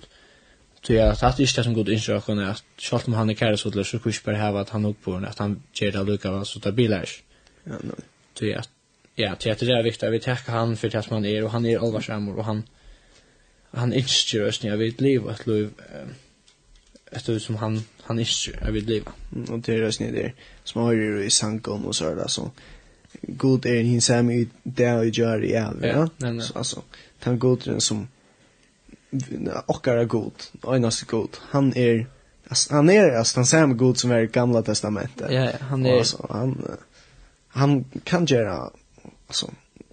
[0.83, 3.57] till att att det är som god instruktion är att själv om han är kär
[3.57, 6.31] så så kusch på det här att han hook på att han ger det lika
[6.31, 7.03] va så det blir ja
[7.65, 8.01] nej
[8.35, 8.69] till att
[9.15, 11.51] ja till att det är viktigt vi tackar han för det som han är och
[11.51, 12.63] han är allvarsamor och han
[13.71, 15.71] han instruerar oss när vi lever ett liv
[17.15, 18.29] efter som han han är
[18.65, 19.13] jag vill leva.
[19.51, 20.35] Och det är snäd där.
[20.65, 22.51] Som har ju i sankom och så där så
[23.23, 26.09] god är hin sam i där i jar i all, ja.
[26.41, 26.83] Så alltså
[27.21, 28.09] han god den som
[29.67, 30.33] och är god,
[30.67, 31.37] enas god.
[31.41, 32.07] Han är
[32.49, 35.33] alltså han är alltså den sam god som är i gamla testamentet.
[35.33, 36.77] Ja, han är alltså han
[37.49, 38.71] han kan göra
[39.27, 39.51] alltså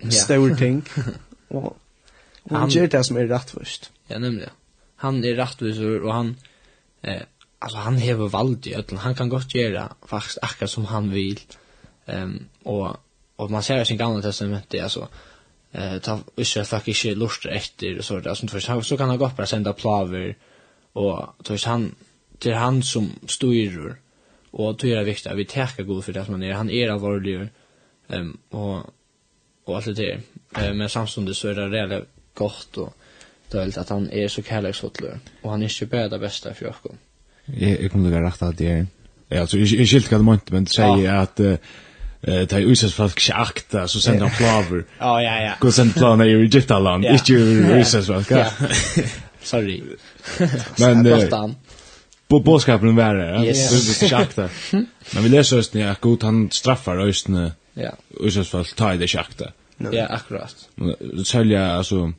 [0.09, 0.81] stora ting.
[1.47, 1.77] Och
[2.49, 3.91] han gör det som är rätt först.
[4.07, 4.49] Ja, nämligen.
[4.95, 6.35] Han är rättvisor och han
[7.01, 7.21] Eh,
[7.59, 8.99] alltså han häver vald i ödlan.
[8.99, 11.39] Han kan gott göra faktiskt akka som han vill.
[12.05, 12.97] Ehm och
[13.35, 15.07] och man ser i sin gamla testamentet alltså
[15.71, 19.17] eh ta Israel fick inte lust efter och så där som för så kan han
[19.17, 20.37] gott bara sända plaver
[20.93, 21.95] och tror han
[22.39, 23.95] till han som styrer
[24.51, 26.89] och tror det viktigt att vi täcker god för det som han är han är
[26.89, 27.49] allvarlig ehm
[28.07, 28.85] um, och
[29.63, 30.21] och allt det där.
[30.57, 32.93] Eh men samtidigt så är det reellt gott och
[33.51, 36.97] dølt at han er så kærleksfotler, og han er ikke bare det beste for oss.
[37.47, 38.83] Jeg, jeg kommer til å være rett at det er,
[39.41, 41.21] altså, jeg, jeg skilte hva det måtte, men det sier ja.
[41.25, 41.79] at uh,
[42.21, 44.85] det er usas folk ikke akta, så sender han plaver.
[44.99, 45.53] Ja ja ja.
[45.59, 47.05] Gå send planer i Egyptaland.
[47.07, 47.17] ja.
[47.17, 47.39] Ikke
[47.81, 48.31] usas folk.
[48.31, 48.47] Ja.
[49.51, 49.81] Sorry.
[50.83, 51.49] Men uh,
[52.29, 53.25] på boskapen var det.
[53.25, 53.43] ja.
[53.43, 54.03] Yes.
[54.09, 54.49] Schakta.
[55.13, 57.51] Men vi läser oss när god han straffar östne.
[57.73, 57.91] Ja.
[58.19, 59.51] Usas folk tar det akta.
[59.91, 60.55] Ja, akkurat.
[61.25, 62.13] Sälja alltså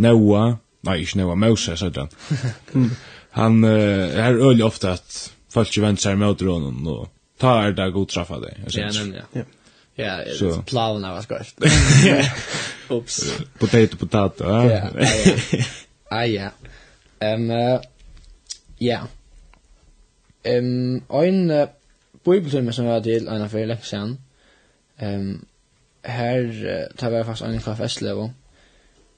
[0.00, 2.90] Noah, nei, ikke Noah, Moses, heter han.
[3.40, 5.22] han uh, er øyelig ofte at
[5.52, 7.08] folk ikke venter seg mot rånen, og
[7.40, 8.54] ta er det god traffa det.
[8.74, 9.48] Ja, nemlig, ja.
[10.00, 11.54] Ja, så planen var skolt.
[12.96, 13.20] Ups.
[13.58, 14.44] Potato potato.
[14.44, 14.88] Ja.
[16.10, 16.50] Ah ja.
[17.20, 17.50] Ehm
[18.78, 19.00] ja.
[20.44, 21.68] Ehm ein
[22.24, 24.18] bibeltime som var til en av affær leksan.
[25.02, 25.46] Ehm
[26.04, 28.30] her uh, tar vi faktisk en kaffe slevo.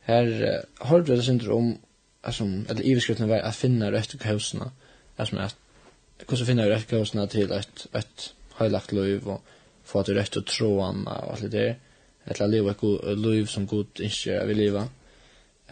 [0.03, 1.79] Her uh, har du det synder om
[2.23, 4.71] altså, eller i beskrivningen var att finna rätt kaosna.
[5.17, 5.57] Alltså att
[6.29, 9.41] hur så finna rätt kausene til et, et høylagt liv og
[9.85, 11.75] få att rätt og troan og alt det der,
[12.27, 14.89] Ett liv och liv som god inte vi leva.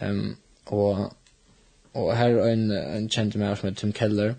[0.01, 1.13] Ehm og,
[1.93, 4.33] og her er en en kjent med som heter Tim Keller.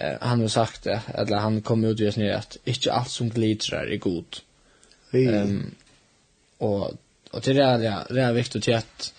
[0.00, 3.10] Eh, han har sagt det eller han kom ut i oss nere, at ikke alt
[3.10, 4.44] som glitrar är gott.
[5.12, 5.74] Ehm um,
[6.58, 6.94] och
[7.32, 9.12] och det är det det är viktigt att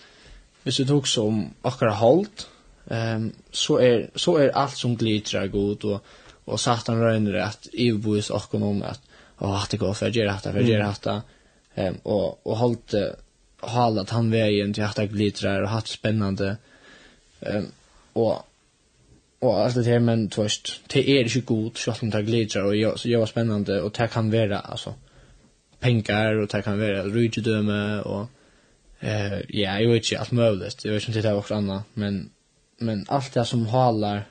[0.64, 2.46] hvis du tog som akkara halt
[2.90, 6.04] ehm så är så är allt som glitrar god och
[6.44, 9.00] och satan röner att evbois och om att
[9.38, 11.22] åh det går för att för detta för att detta
[11.74, 12.94] ehm och och hållt
[13.60, 16.56] hålla att han vägen till att glitrar och haft spännande
[17.40, 17.66] ehm
[18.12, 18.46] och
[19.38, 22.62] och allt det här men tvärst det är det ju god så att det glitrar
[22.64, 24.94] och så gör spännande och det kan vara alltså
[25.84, 28.26] pengar och det kan vara rygdöme och
[29.00, 30.84] eh ja, jag vet inte allt möjligt.
[30.84, 32.30] Jag vet inte det är också annat, men
[32.78, 34.24] men allt det som håller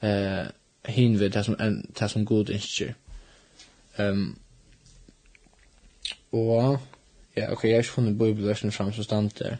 [0.00, 0.46] eh
[0.86, 2.94] hin vid det som en det som god instyr.
[3.96, 4.36] Ehm
[6.30, 6.78] och
[7.34, 9.58] ja, okej, jag har funnit bibelversen fram så stant där.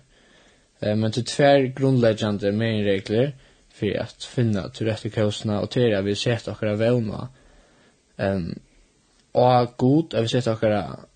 [0.80, 3.32] Eh men till tvär grundläggande mainregler
[3.74, 7.28] för att finna till rätta kostnader och till att vi sett och våna.
[8.16, 8.58] Ehm
[9.34, 11.06] og god, jeg vil sette akkurat,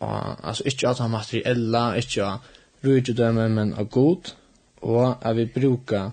[0.00, 2.38] og, altså ikke at han materiella, ikke at
[2.84, 4.34] rujtidømme, men av god,
[4.82, 6.10] og jeg vil bruke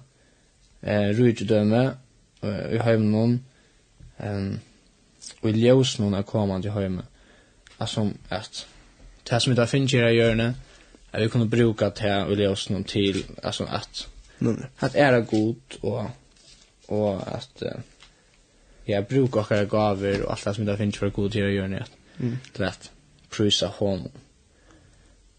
[0.83, 1.83] eh, rujtidømme
[2.43, 3.45] uh, i høymnen,
[4.19, 4.59] um,
[5.41, 7.05] og i ljøs noen er kommet i heimen,
[7.79, 8.67] Altså, at
[9.29, 10.55] det som vi da finner i hjørnet,
[11.13, 14.07] jeg vil kunne bruke det og ljøsnen til, altså at,
[14.81, 16.09] at er god, og,
[16.87, 17.81] og at, uh,
[18.87, 21.69] ja, bruk och gaver og alt det som det finnes for god tid å gjøre
[21.69, 21.85] det.
[22.19, 22.37] Mm.
[22.53, 22.91] Til at
[23.29, 24.11] prysa prisa honom.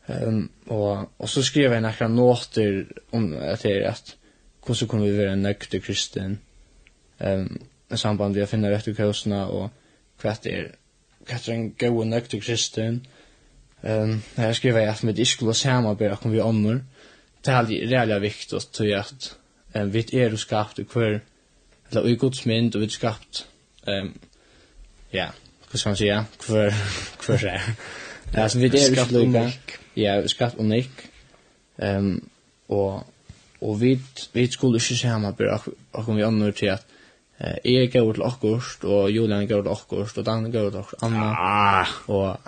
[0.08, 4.16] Um, og, og så skriver jeg några nåter om at det er at
[4.66, 6.38] hvordan kunne vi være en nöktig kristen
[7.20, 9.70] um, i samband med att finna rätt og kostna och
[10.20, 10.74] kvart är
[11.26, 13.06] kvart er en god nöktig kristen
[13.82, 16.80] um, her skriver jeg at vi ikke skulle samarbete akkur vi ånder
[17.44, 19.36] det er rejält viktigt tror jag att
[19.74, 21.20] um, vi er jo skapt och kvar
[21.90, 23.46] eller i Guds mynd, og vi er skapt,
[23.86, 24.12] um,
[25.12, 25.28] ja,
[25.68, 26.74] hva skal man si, ja, hver,
[27.26, 27.70] hver er.
[28.34, 29.78] Ja, som vi er skapt unik.
[29.96, 31.08] Ja, skapt unik.
[31.76, 32.28] Um,
[32.68, 33.06] og,
[33.60, 33.94] og vi,
[34.32, 35.60] vi skulle ikke se ham, bare
[35.94, 36.84] akkur vi anner til at
[37.40, 41.02] Eh, jeg går til akkurst, og Julian går til akkurst, og Dan går til akkurst,
[41.02, 41.34] Anna.
[41.38, 41.86] Ah.
[42.06, 42.40] Og,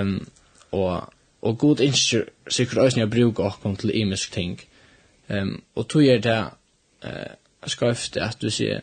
[0.00, 0.26] um,
[0.80, 4.60] og, og god innskjer sikkert også når jeg bruker akkurst til imisk ting.
[5.28, 6.44] Um, og tog er det,
[7.04, 7.34] eh,
[7.66, 8.80] skrøft at du sier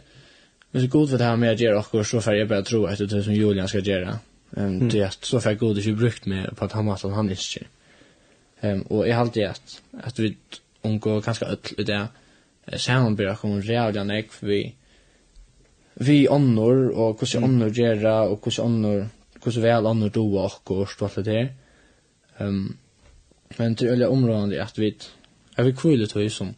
[0.72, 2.86] Men så god för det här med att göra och så får jag bara tro
[2.86, 4.20] att det är som Julian ska göra.
[4.58, 7.30] Ehm um, det är så får god det brukt med på att han måste han
[7.30, 7.66] inte.
[8.62, 10.38] Ehm och jag alltid att att vi
[10.82, 12.08] undgår ganska öll det
[12.78, 14.76] sen börjar komma reella nek för vi
[15.94, 19.10] vi annor och hur ska annor göra och hur ska annor
[19.44, 21.54] hur så väl annor då och och så allt det.
[22.38, 22.78] Ehm
[23.58, 24.98] men det är ju områden att vi
[25.56, 26.54] är vi kul det som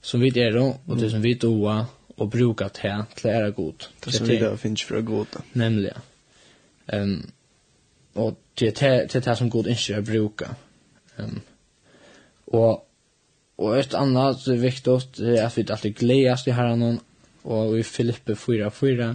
[0.00, 1.86] som vi er då och det som vi doa
[2.16, 3.88] og bruka till til ära god.
[4.04, 5.42] Det som vi da finnes for å goda.
[5.52, 6.02] Nämligen.
[6.92, 7.30] Ehm um,
[8.14, 10.54] og det är det som god ikke er bruka.
[11.18, 11.40] Ehm um,
[12.46, 12.86] och
[13.56, 17.00] och ett annat viktigt er at vi alltid gledes i Herren
[17.44, 19.14] og i Filippe 4:4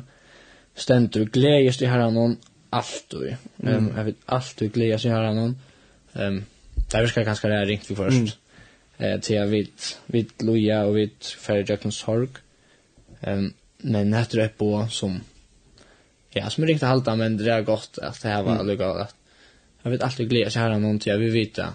[0.75, 2.37] stendur gledes i Herren
[2.71, 3.27] allt och
[3.63, 5.37] ehm um, jag vet alltid gledes i Herren.
[5.37, 5.57] Ehm
[6.27, 6.45] um,
[6.91, 8.17] där vi ska ganska ringt vi først.
[8.17, 8.44] Mm
[8.97, 12.29] eh till jag vet vet Luja och vet Ferjackens sorg.
[13.21, 15.21] Ehm men nätter är på som
[16.29, 19.01] ja som är riktigt halta men det är gott att det här var mm.
[19.01, 19.15] att
[19.81, 21.73] jag vet alltid glädje så här någon jag vill veta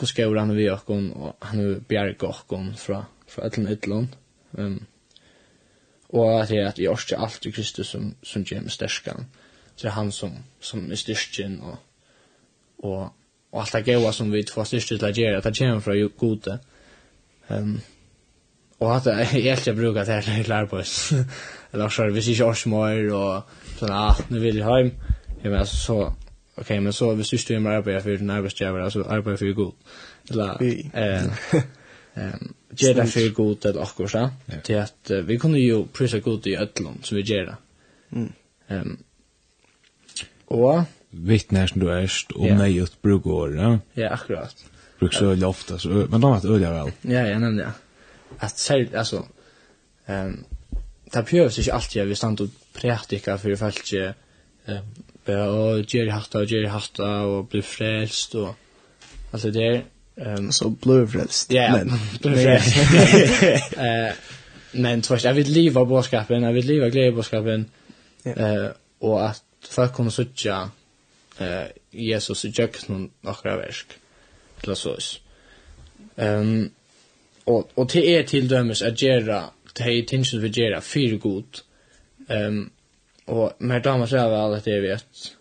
[0.00, 4.08] hur ska han vi och hon och han bjärg och hon från från ett ytland.
[4.58, 4.84] Ehm
[6.10, 9.26] och att det är att vi orskar allt i Kristus som som James mig stärkan.
[9.76, 11.78] Så det han som som är styrken och
[12.76, 13.08] och
[13.52, 16.58] og alt det gode som vi får styrst til å gjøre, det kommer fra gode.
[17.48, 17.78] Um,
[18.78, 21.12] og at jeg helt jeg bruker det her til arbeids.
[21.72, 24.92] Eller så hvis ikke års mer, og sånn, ah, nu vil jeg hjem.
[25.42, 26.12] Jeg mener, så,
[26.58, 29.72] ok, men så hvis du styrer med arbeid for din arbeidsgiver, altså arbeid for god.
[30.30, 30.62] Eller,
[31.02, 31.58] eh,
[32.16, 34.60] um, gjør det for god til akkurat, så.
[34.66, 37.58] Til at uh, vi kunne jo prøve god i ødlån som vi gjør det.
[38.10, 38.32] Mm.
[38.70, 38.98] Um,
[40.46, 42.58] og, vittnar som du erst om yeah.
[42.58, 44.64] nej ut bruk Ja, yeah, akkurat.
[44.98, 45.46] Bruk så ja.
[45.46, 46.92] ofta så men de har öliga väl.
[47.02, 47.72] Ja, ja, nämnde jag.
[48.38, 49.26] Att säga alltså
[50.06, 50.44] ehm um,
[51.12, 54.14] det behövs inte alltid vi stannar och praktika för folk ehm
[55.26, 58.54] um, och Jerry Hatta och Jerry Hatta och bli frälst och
[59.30, 59.82] alltså det
[60.16, 61.52] ehm um, så blue frälst.
[61.52, 61.88] Ja, men
[63.76, 64.12] eh
[64.72, 67.66] men tvärst jag vill leva boskapen, jag vill leva glädjeboskapen.
[68.24, 68.66] Eh
[68.98, 70.70] och att folk kommer söka
[71.38, 73.98] eh Jesus i jöknen några verk
[74.60, 75.20] till oss.
[76.16, 76.70] Ehm
[77.46, 81.58] og og till er till dömes att göra till tinsen vi göra fyra god.
[82.28, 82.70] Ehm
[83.26, 85.36] och med damer så är väl att det vet.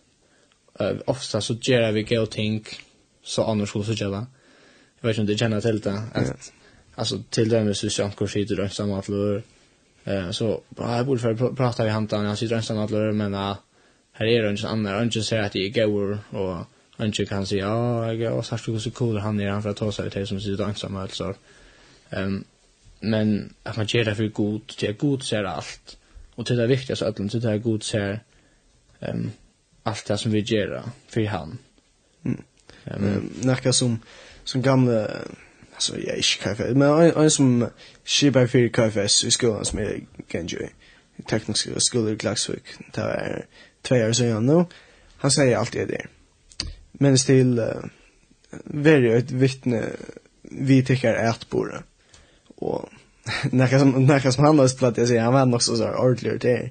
[0.80, 2.66] Eh ofta så gör vi go ting
[3.24, 4.28] så annars skulle så göra.
[5.02, 6.52] Jag vet inte du känner till det att
[6.96, 9.44] alltså till dömes så jag kanske sitter ensam att lör.
[10.04, 12.26] Eh så bara borde för prata vi hantan.
[12.26, 13.56] han sitter ensam att lör men uh,
[14.20, 16.56] här är det inte annan, han inte säger att det är gåor och
[16.98, 19.70] han inte kan säga ja, jag har sagt hur så cool han är, han för
[19.70, 21.34] att ta sig till som sitter ensamma alltså.
[22.10, 22.44] Um,
[23.00, 25.98] men att man gör det för god, det är god ser allt.
[26.36, 28.20] Och det är viktigast att man det är god ser
[29.00, 29.32] um,
[29.84, 31.58] allt det som vi gör för han.
[32.26, 32.42] Mm.
[32.84, 34.00] Um, um, Näka som,
[34.44, 35.08] som gamla
[35.74, 37.70] alltså jag är inte KFS men en, en som
[38.06, 40.68] skipar för KFS i skolan som är Genjo
[41.30, 42.64] teknisk skola i Klagsvik
[42.94, 43.46] det är
[43.88, 44.66] två år sedan nu.
[45.18, 46.06] Han säger alltid det.
[46.92, 47.66] Men still uh,
[48.64, 49.84] very ett vittne
[50.42, 51.84] vi tycker att borde.
[52.56, 52.90] Och
[53.52, 56.42] när som när som han har spelat jag säger han var också så här ordentligt
[56.42, 56.70] det.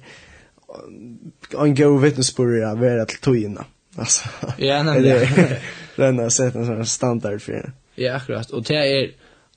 [1.57, 3.65] Han går vittnesbörd av vara att tojna.
[3.95, 4.29] Alltså.
[4.57, 5.01] Ja, nej.
[5.01, 5.61] Det
[5.95, 7.53] den har sett en sån standard för.
[7.53, 7.71] Det.
[7.95, 8.51] Ja, akkurat.
[8.51, 9.11] Och det är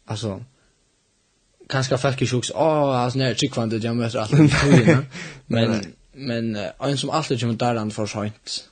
[0.04, 0.44] alltså
[1.68, 2.52] kanske folk är sjuks.
[2.54, 4.32] Åh, alltså när jag tycker att jag möter allt.
[5.46, 5.84] Men
[6.20, 8.68] men en som alltid kommer där han för sent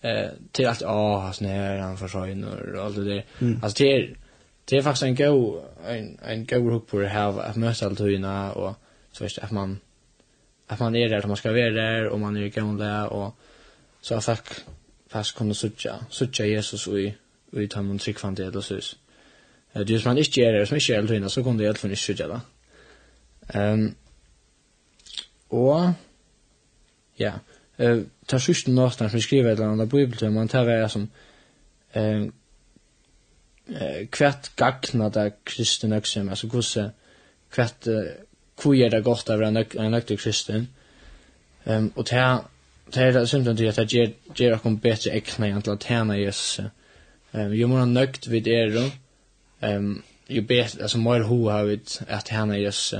[0.00, 3.24] eh till att ah snär han för sent och allt det där
[3.62, 4.16] alltså det är
[4.64, 8.00] det är faktiskt en go en en go hook på det ha att möta allt
[8.00, 8.74] hyrna och
[9.12, 9.80] så visst att man
[10.66, 13.34] att man är där som man ska vara där och man är i gamla och
[14.00, 14.48] så att folk
[15.08, 17.14] fast kunde sucha sucha Jesus och i
[17.52, 17.68] och i
[18.18, 18.74] från det eller så
[19.72, 21.68] Det är som man inte gör det, som inte gör det, så kunde det helt
[21.68, 22.40] alla fall inte sucha da.
[23.48, 23.94] Ehm
[25.48, 25.80] och
[27.18, 27.38] ja,
[27.78, 31.08] eh, ta sørste nåtene som skriver et eller annet bibeltøy, man tar vei som
[31.94, 32.28] eh,
[34.14, 36.90] kvært gagna da kristen øksum, altså hvordan
[37.52, 37.88] kvært
[38.62, 40.68] hvor er det godt av en økte kristen,
[41.66, 42.38] um, og ta
[42.88, 46.14] Det er simpelthen til at det gjør, gjør dere bedre ekne enn til at tjene
[46.16, 46.60] Jesus.
[47.34, 48.78] Um, jo mer nøgt vi er,
[49.60, 52.94] um, jo bedre, altså mer ho har vi at tjene Jesus.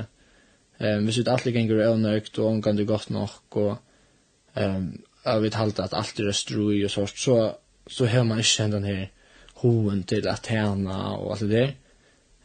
[0.81, 3.79] Um, hvis vi alltid ganger er nøgt og omgang det godt nok, og
[4.59, 7.57] Ehm jag vet halt att allt är strui och sånt så
[7.87, 9.11] så hör man inte den här
[9.55, 11.77] hoen till att tjäna och allt det där.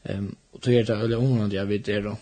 [0.04, 2.18] Ehm och då är det eller onland jag vet det då.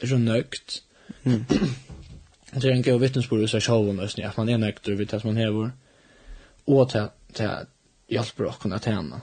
[0.00, 0.82] Det är så nökt.
[1.22, 1.44] Mm.
[2.54, 5.24] Det är en god vittnesbörd så själv och att man är nökt och vet att
[5.24, 5.72] man hävor.
[6.64, 7.48] Och till till
[8.08, 9.20] hjälper och kunna tjäna.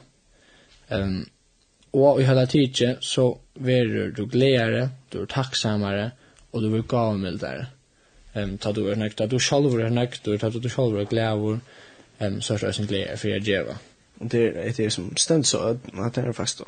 [0.88, 1.26] Ehm
[1.92, 6.12] och i hela tiden så blir du glädjare, du är tacksammare
[6.52, 7.58] och du blir gavmildare.
[7.58, 7.79] Mm
[8.42, 11.60] ehm ta du er nekta du sjálvur er nekta ta du sjálvur er glæver
[12.22, 13.78] ehm så er det en glævur for jeg geva
[14.20, 16.62] og det er det som stend så at det er fast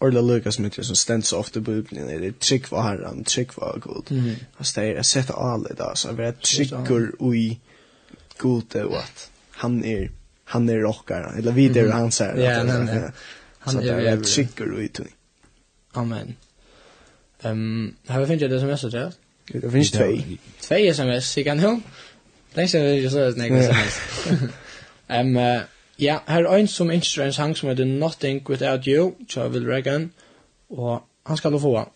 [0.00, 3.56] Orla Lucas mitt som ständs ofta på öppningen är det er trick var herran, trick
[3.56, 4.10] var god.
[4.10, 4.36] Mm.
[4.58, 7.58] Alltså det er sett sätta alla där så vi är trickor i
[8.38, 10.10] god och att han er
[10.44, 12.52] han er rockare eller vi det han säger.
[12.52, 13.10] Ja, nej,
[13.58, 15.08] Han är trickor ui tunn.
[15.92, 16.36] Amen.
[17.42, 19.12] Ehm, har vi fått det som jag så det?
[19.52, 20.18] Det finns två.
[20.60, 21.80] Två SMS, jag kan nog.
[22.54, 24.00] Länge sedan jag så ett nägna SMS.
[25.08, 25.60] um, uh,
[25.96, 29.68] ja, här är en som inte en sang som heter Nothing Without You, så jag
[29.68, 30.10] Reagan.
[30.68, 31.88] Och han ska då få.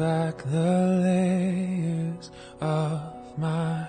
[0.00, 2.30] back the layers
[2.62, 3.02] of
[3.36, 3.79] my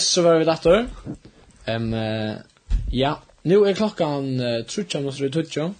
[0.00, 0.86] Yes, så var vi dator.
[1.64, 2.32] Ehm uh,
[2.90, 5.74] ja, nu är klockan uh, trutcha måste vi tutcha.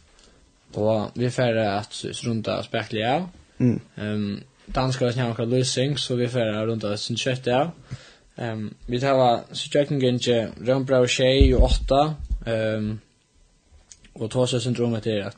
[0.73, 3.09] Och vi får att runda spekliga.
[3.09, 3.29] Ja.
[3.59, 3.81] Mm.
[3.97, 7.71] Ehm um, danska har snackat lösning så vi får runda sin kött där.
[8.37, 12.15] Ehm um, vi tar så checken gänge Rombrau Shay och åtta.
[12.47, 13.01] Ehm um,
[14.13, 15.37] och tar sig syndromet är att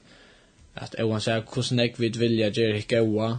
[0.74, 3.38] att Owen säger hur snägg vi vilja göra hicka Oa.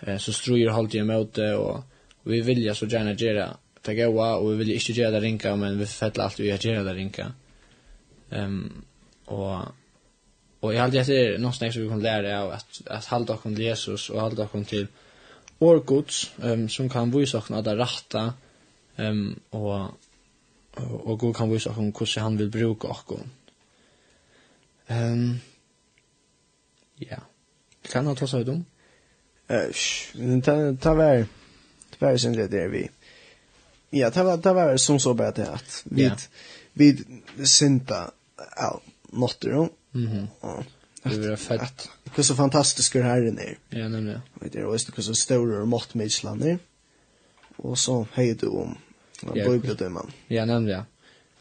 [0.00, 1.84] Eh, så ströjer hållt ju mot det och
[2.22, 3.56] vi vilja så gärna göra
[3.86, 6.84] det goa, og vi ville ikke gjøre det rinka men vi fettel alt vi gjøre
[6.86, 7.32] det ringa.
[8.32, 8.84] Um,
[9.26, 9.72] og,
[10.62, 13.56] og jeg halte etter er noe som vi kan lære av at, at halde okkom
[13.56, 14.88] til Jesus og halde okkom til
[15.62, 18.24] årgods, um, som kan vise okkom at det ratta,
[18.98, 19.94] um, og,
[20.80, 23.28] og, og god kan vise okkom hvordan han vil bruke okkom.
[24.90, 25.40] Um,
[27.00, 27.20] ja,
[27.90, 28.64] kan han ta seg ut om?
[29.52, 31.26] Uh, ta, ta vær,
[31.92, 32.86] Det vær sen det der vi.
[33.94, 36.18] Ja, det var det var som så bara det att vi yeah.
[36.72, 37.04] vi
[37.44, 38.10] synta
[38.56, 38.80] all
[39.10, 39.68] notter.
[39.90, 40.28] Mhm.
[41.02, 41.88] Det var fett.
[42.14, 44.20] Hur så fantastiskt det här är Ja, nämligen.
[44.34, 46.58] Vet du, visst hur så stora och mått med Island är.
[47.56, 48.78] Och så hej du om.
[49.34, 50.12] Ja, det man.
[50.28, 50.82] Ja, nämligen.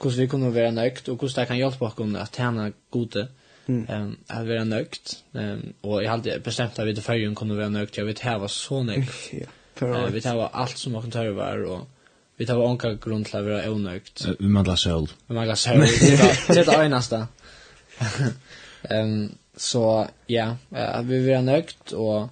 [0.03, 3.27] Hur vi kunde vara nöjt och hvordan det kan hjelpe oss att tjene gode.
[3.65, 3.85] Mm.
[3.89, 5.23] Ehm att vara nöjt.
[5.33, 7.97] Ehm och jeg hadde bestemt at vi til förrän kunne vara nöjt.
[7.97, 9.33] jeg vet här var så nöjt.
[9.79, 10.09] ja.
[10.09, 11.71] Vi tar allt som man kan ta og...
[11.71, 11.87] och
[12.37, 14.23] Vi tar onka grund til å være onøygt.
[14.39, 15.07] Vi mangler søl.
[15.27, 15.83] Vi mangler søl.
[16.47, 17.25] Det er det eneste.
[18.89, 19.27] um,
[19.57, 19.83] så
[20.29, 22.29] ja, uh, vi vil være nøygt, og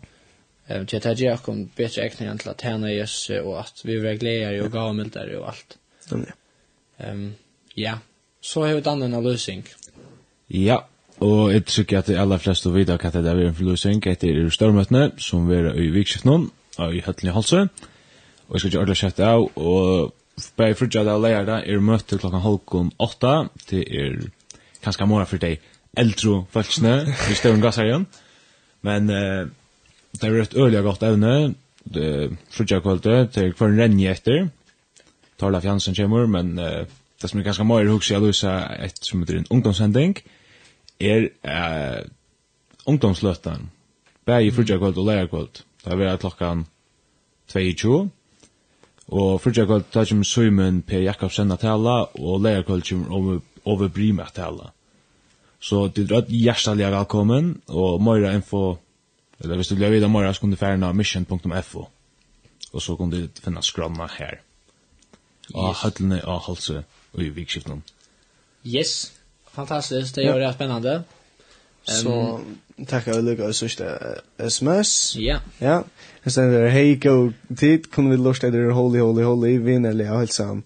[0.69, 3.91] um, til at jeg gjør kom bedre ekninger til at tjene Jesus, og at vi
[3.91, 5.77] vil være gledere og gavmildere og alt.
[6.11, 7.35] Um,
[7.77, 7.99] ja,
[8.41, 9.67] så har vi dannet en løsning.
[10.49, 10.79] Ja,
[11.19, 15.11] og jeg tykker at de aller fleste vet hva det er en løsning etter stormøtene,
[15.21, 17.69] som vi er i vikskiftene, og i høttene i halsen.
[17.69, 17.95] Ja
[18.49, 21.83] og jeg skal ikke ordentlig kjøtt av, og bare frutja det og leier det, er
[21.85, 23.33] møte klokka halvkon åtta,
[23.69, 24.15] til er
[24.81, 25.61] kanskje morgen for deg
[25.97, 26.95] eldro folkene,
[27.27, 28.07] vi står en gasser igjen,
[28.87, 29.45] men uh,
[30.17, 31.35] det er et øyelig godt evne,
[31.93, 32.09] det
[32.49, 34.49] frutja kvalitet, til hver en renje etter,
[35.39, 36.89] Tarla Fjansen kommer, men uh,
[37.21, 40.17] det som er ganske mye hukse jeg løsa et som heter en ungdomshending,
[40.99, 42.01] er uh,
[42.89, 43.69] ungdomsløtten.
[44.25, 46.65] bæg i frutja kvalitet og leia kvalitet, det er klokkan
[47.47, 48.09] 22,
[49.09, 53.07] Og fyrtja kvöld tar kjem Søymen Per Jakobsen at tala, og leia kvöld kjem
[53.65, 54.69] Ove Brime at tala.
[55.59, 58.77] Så du er rødt hjertelig velkommen, og Moira info,
[59.39, 61.87] eller hvis du vil vite Moira, så kan du færna mission.fo,
[62.73, 64.39] og så kan du finna skranna her.
[65.53, 65.81] Og yes.
[65.83, 66.83] høtlene halse
[67.13, 67.83] og i vikskiften.
[68.65, 69.13] Yes,
[69.51, 71.03] fantastisk, det gjør det spennende.
[71.87, 72.39] Så
[72.87, 73.87] tackar vi Lucas sørste
[74.49, 75.15] sms.
[75.19, 75.39] Ja.
[75.61, 75.81] Ja
[76.29, 80.63] sen der hej go tid kunde vi lusta det holy holy holy vinnerliga helt hälsam.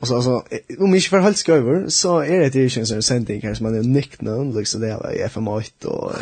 [0.00, 0.42] Och så alltså
[0.78, 3.82] om inte för helt över så är det ju känns en sending kanske man är
[3.82, 6.12] nicknamn liksom det är FM8 och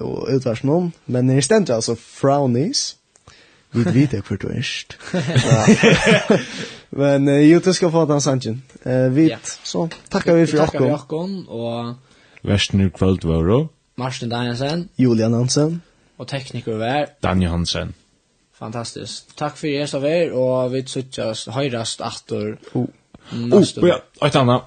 [0.00, 2.96] och utvärsnamn men det ständer alltså frownies.
[3.70, 4.96] Vi vet det för twist.
[6.90, 8.62] Men ju det ska få den sanchen.
[8.82, 10.72] Eh vitt så tackar vi för Jakob.
[10.72, 11.94] Tackar Jakob och
[12.42, 13.68] Västern kväll var då.
[13.94, 15.80] Martin Danielsen, Julian Hansen
[16.18, 17.06] og tekniker vær.
[17.22, 17.94] Dan Johansen.
[18.56, 19.36] Fantastisk.
[19.36, 22.56] Takk for er som vær, og vi tøtjas høyrast aftur.
[22.74, 22.88] Oh,
[23.52, 24.62] oh ja, eit anna.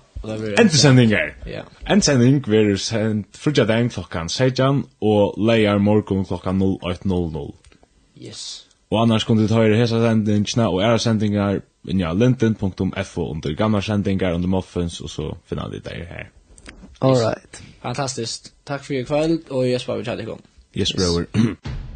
[0.60, 1.32] Endsending er.
[1.48, 1.62] Ja.
[1.90, 7.54] Endsending verður sendt frugja den klokkan 16 og leier morgen klokkan 08.00.
[8.20, 8.68] Yes.
[8.92, 14.36] Og annars kunne du høyre hesa sendingene og æra sendingar ja, linten.fo under gamla sendingar
[14.36, 16.30] under muffins og så finna du det her.
[17.02, 17.64] All right.
[17.82, 18.52] Fantastisk.
[18.68, 20.42] Takk for i kveld, og jeg spør vi chattar igång.
[20.74, 21.26] Yes, yes.
[21.34, 21.58] brother.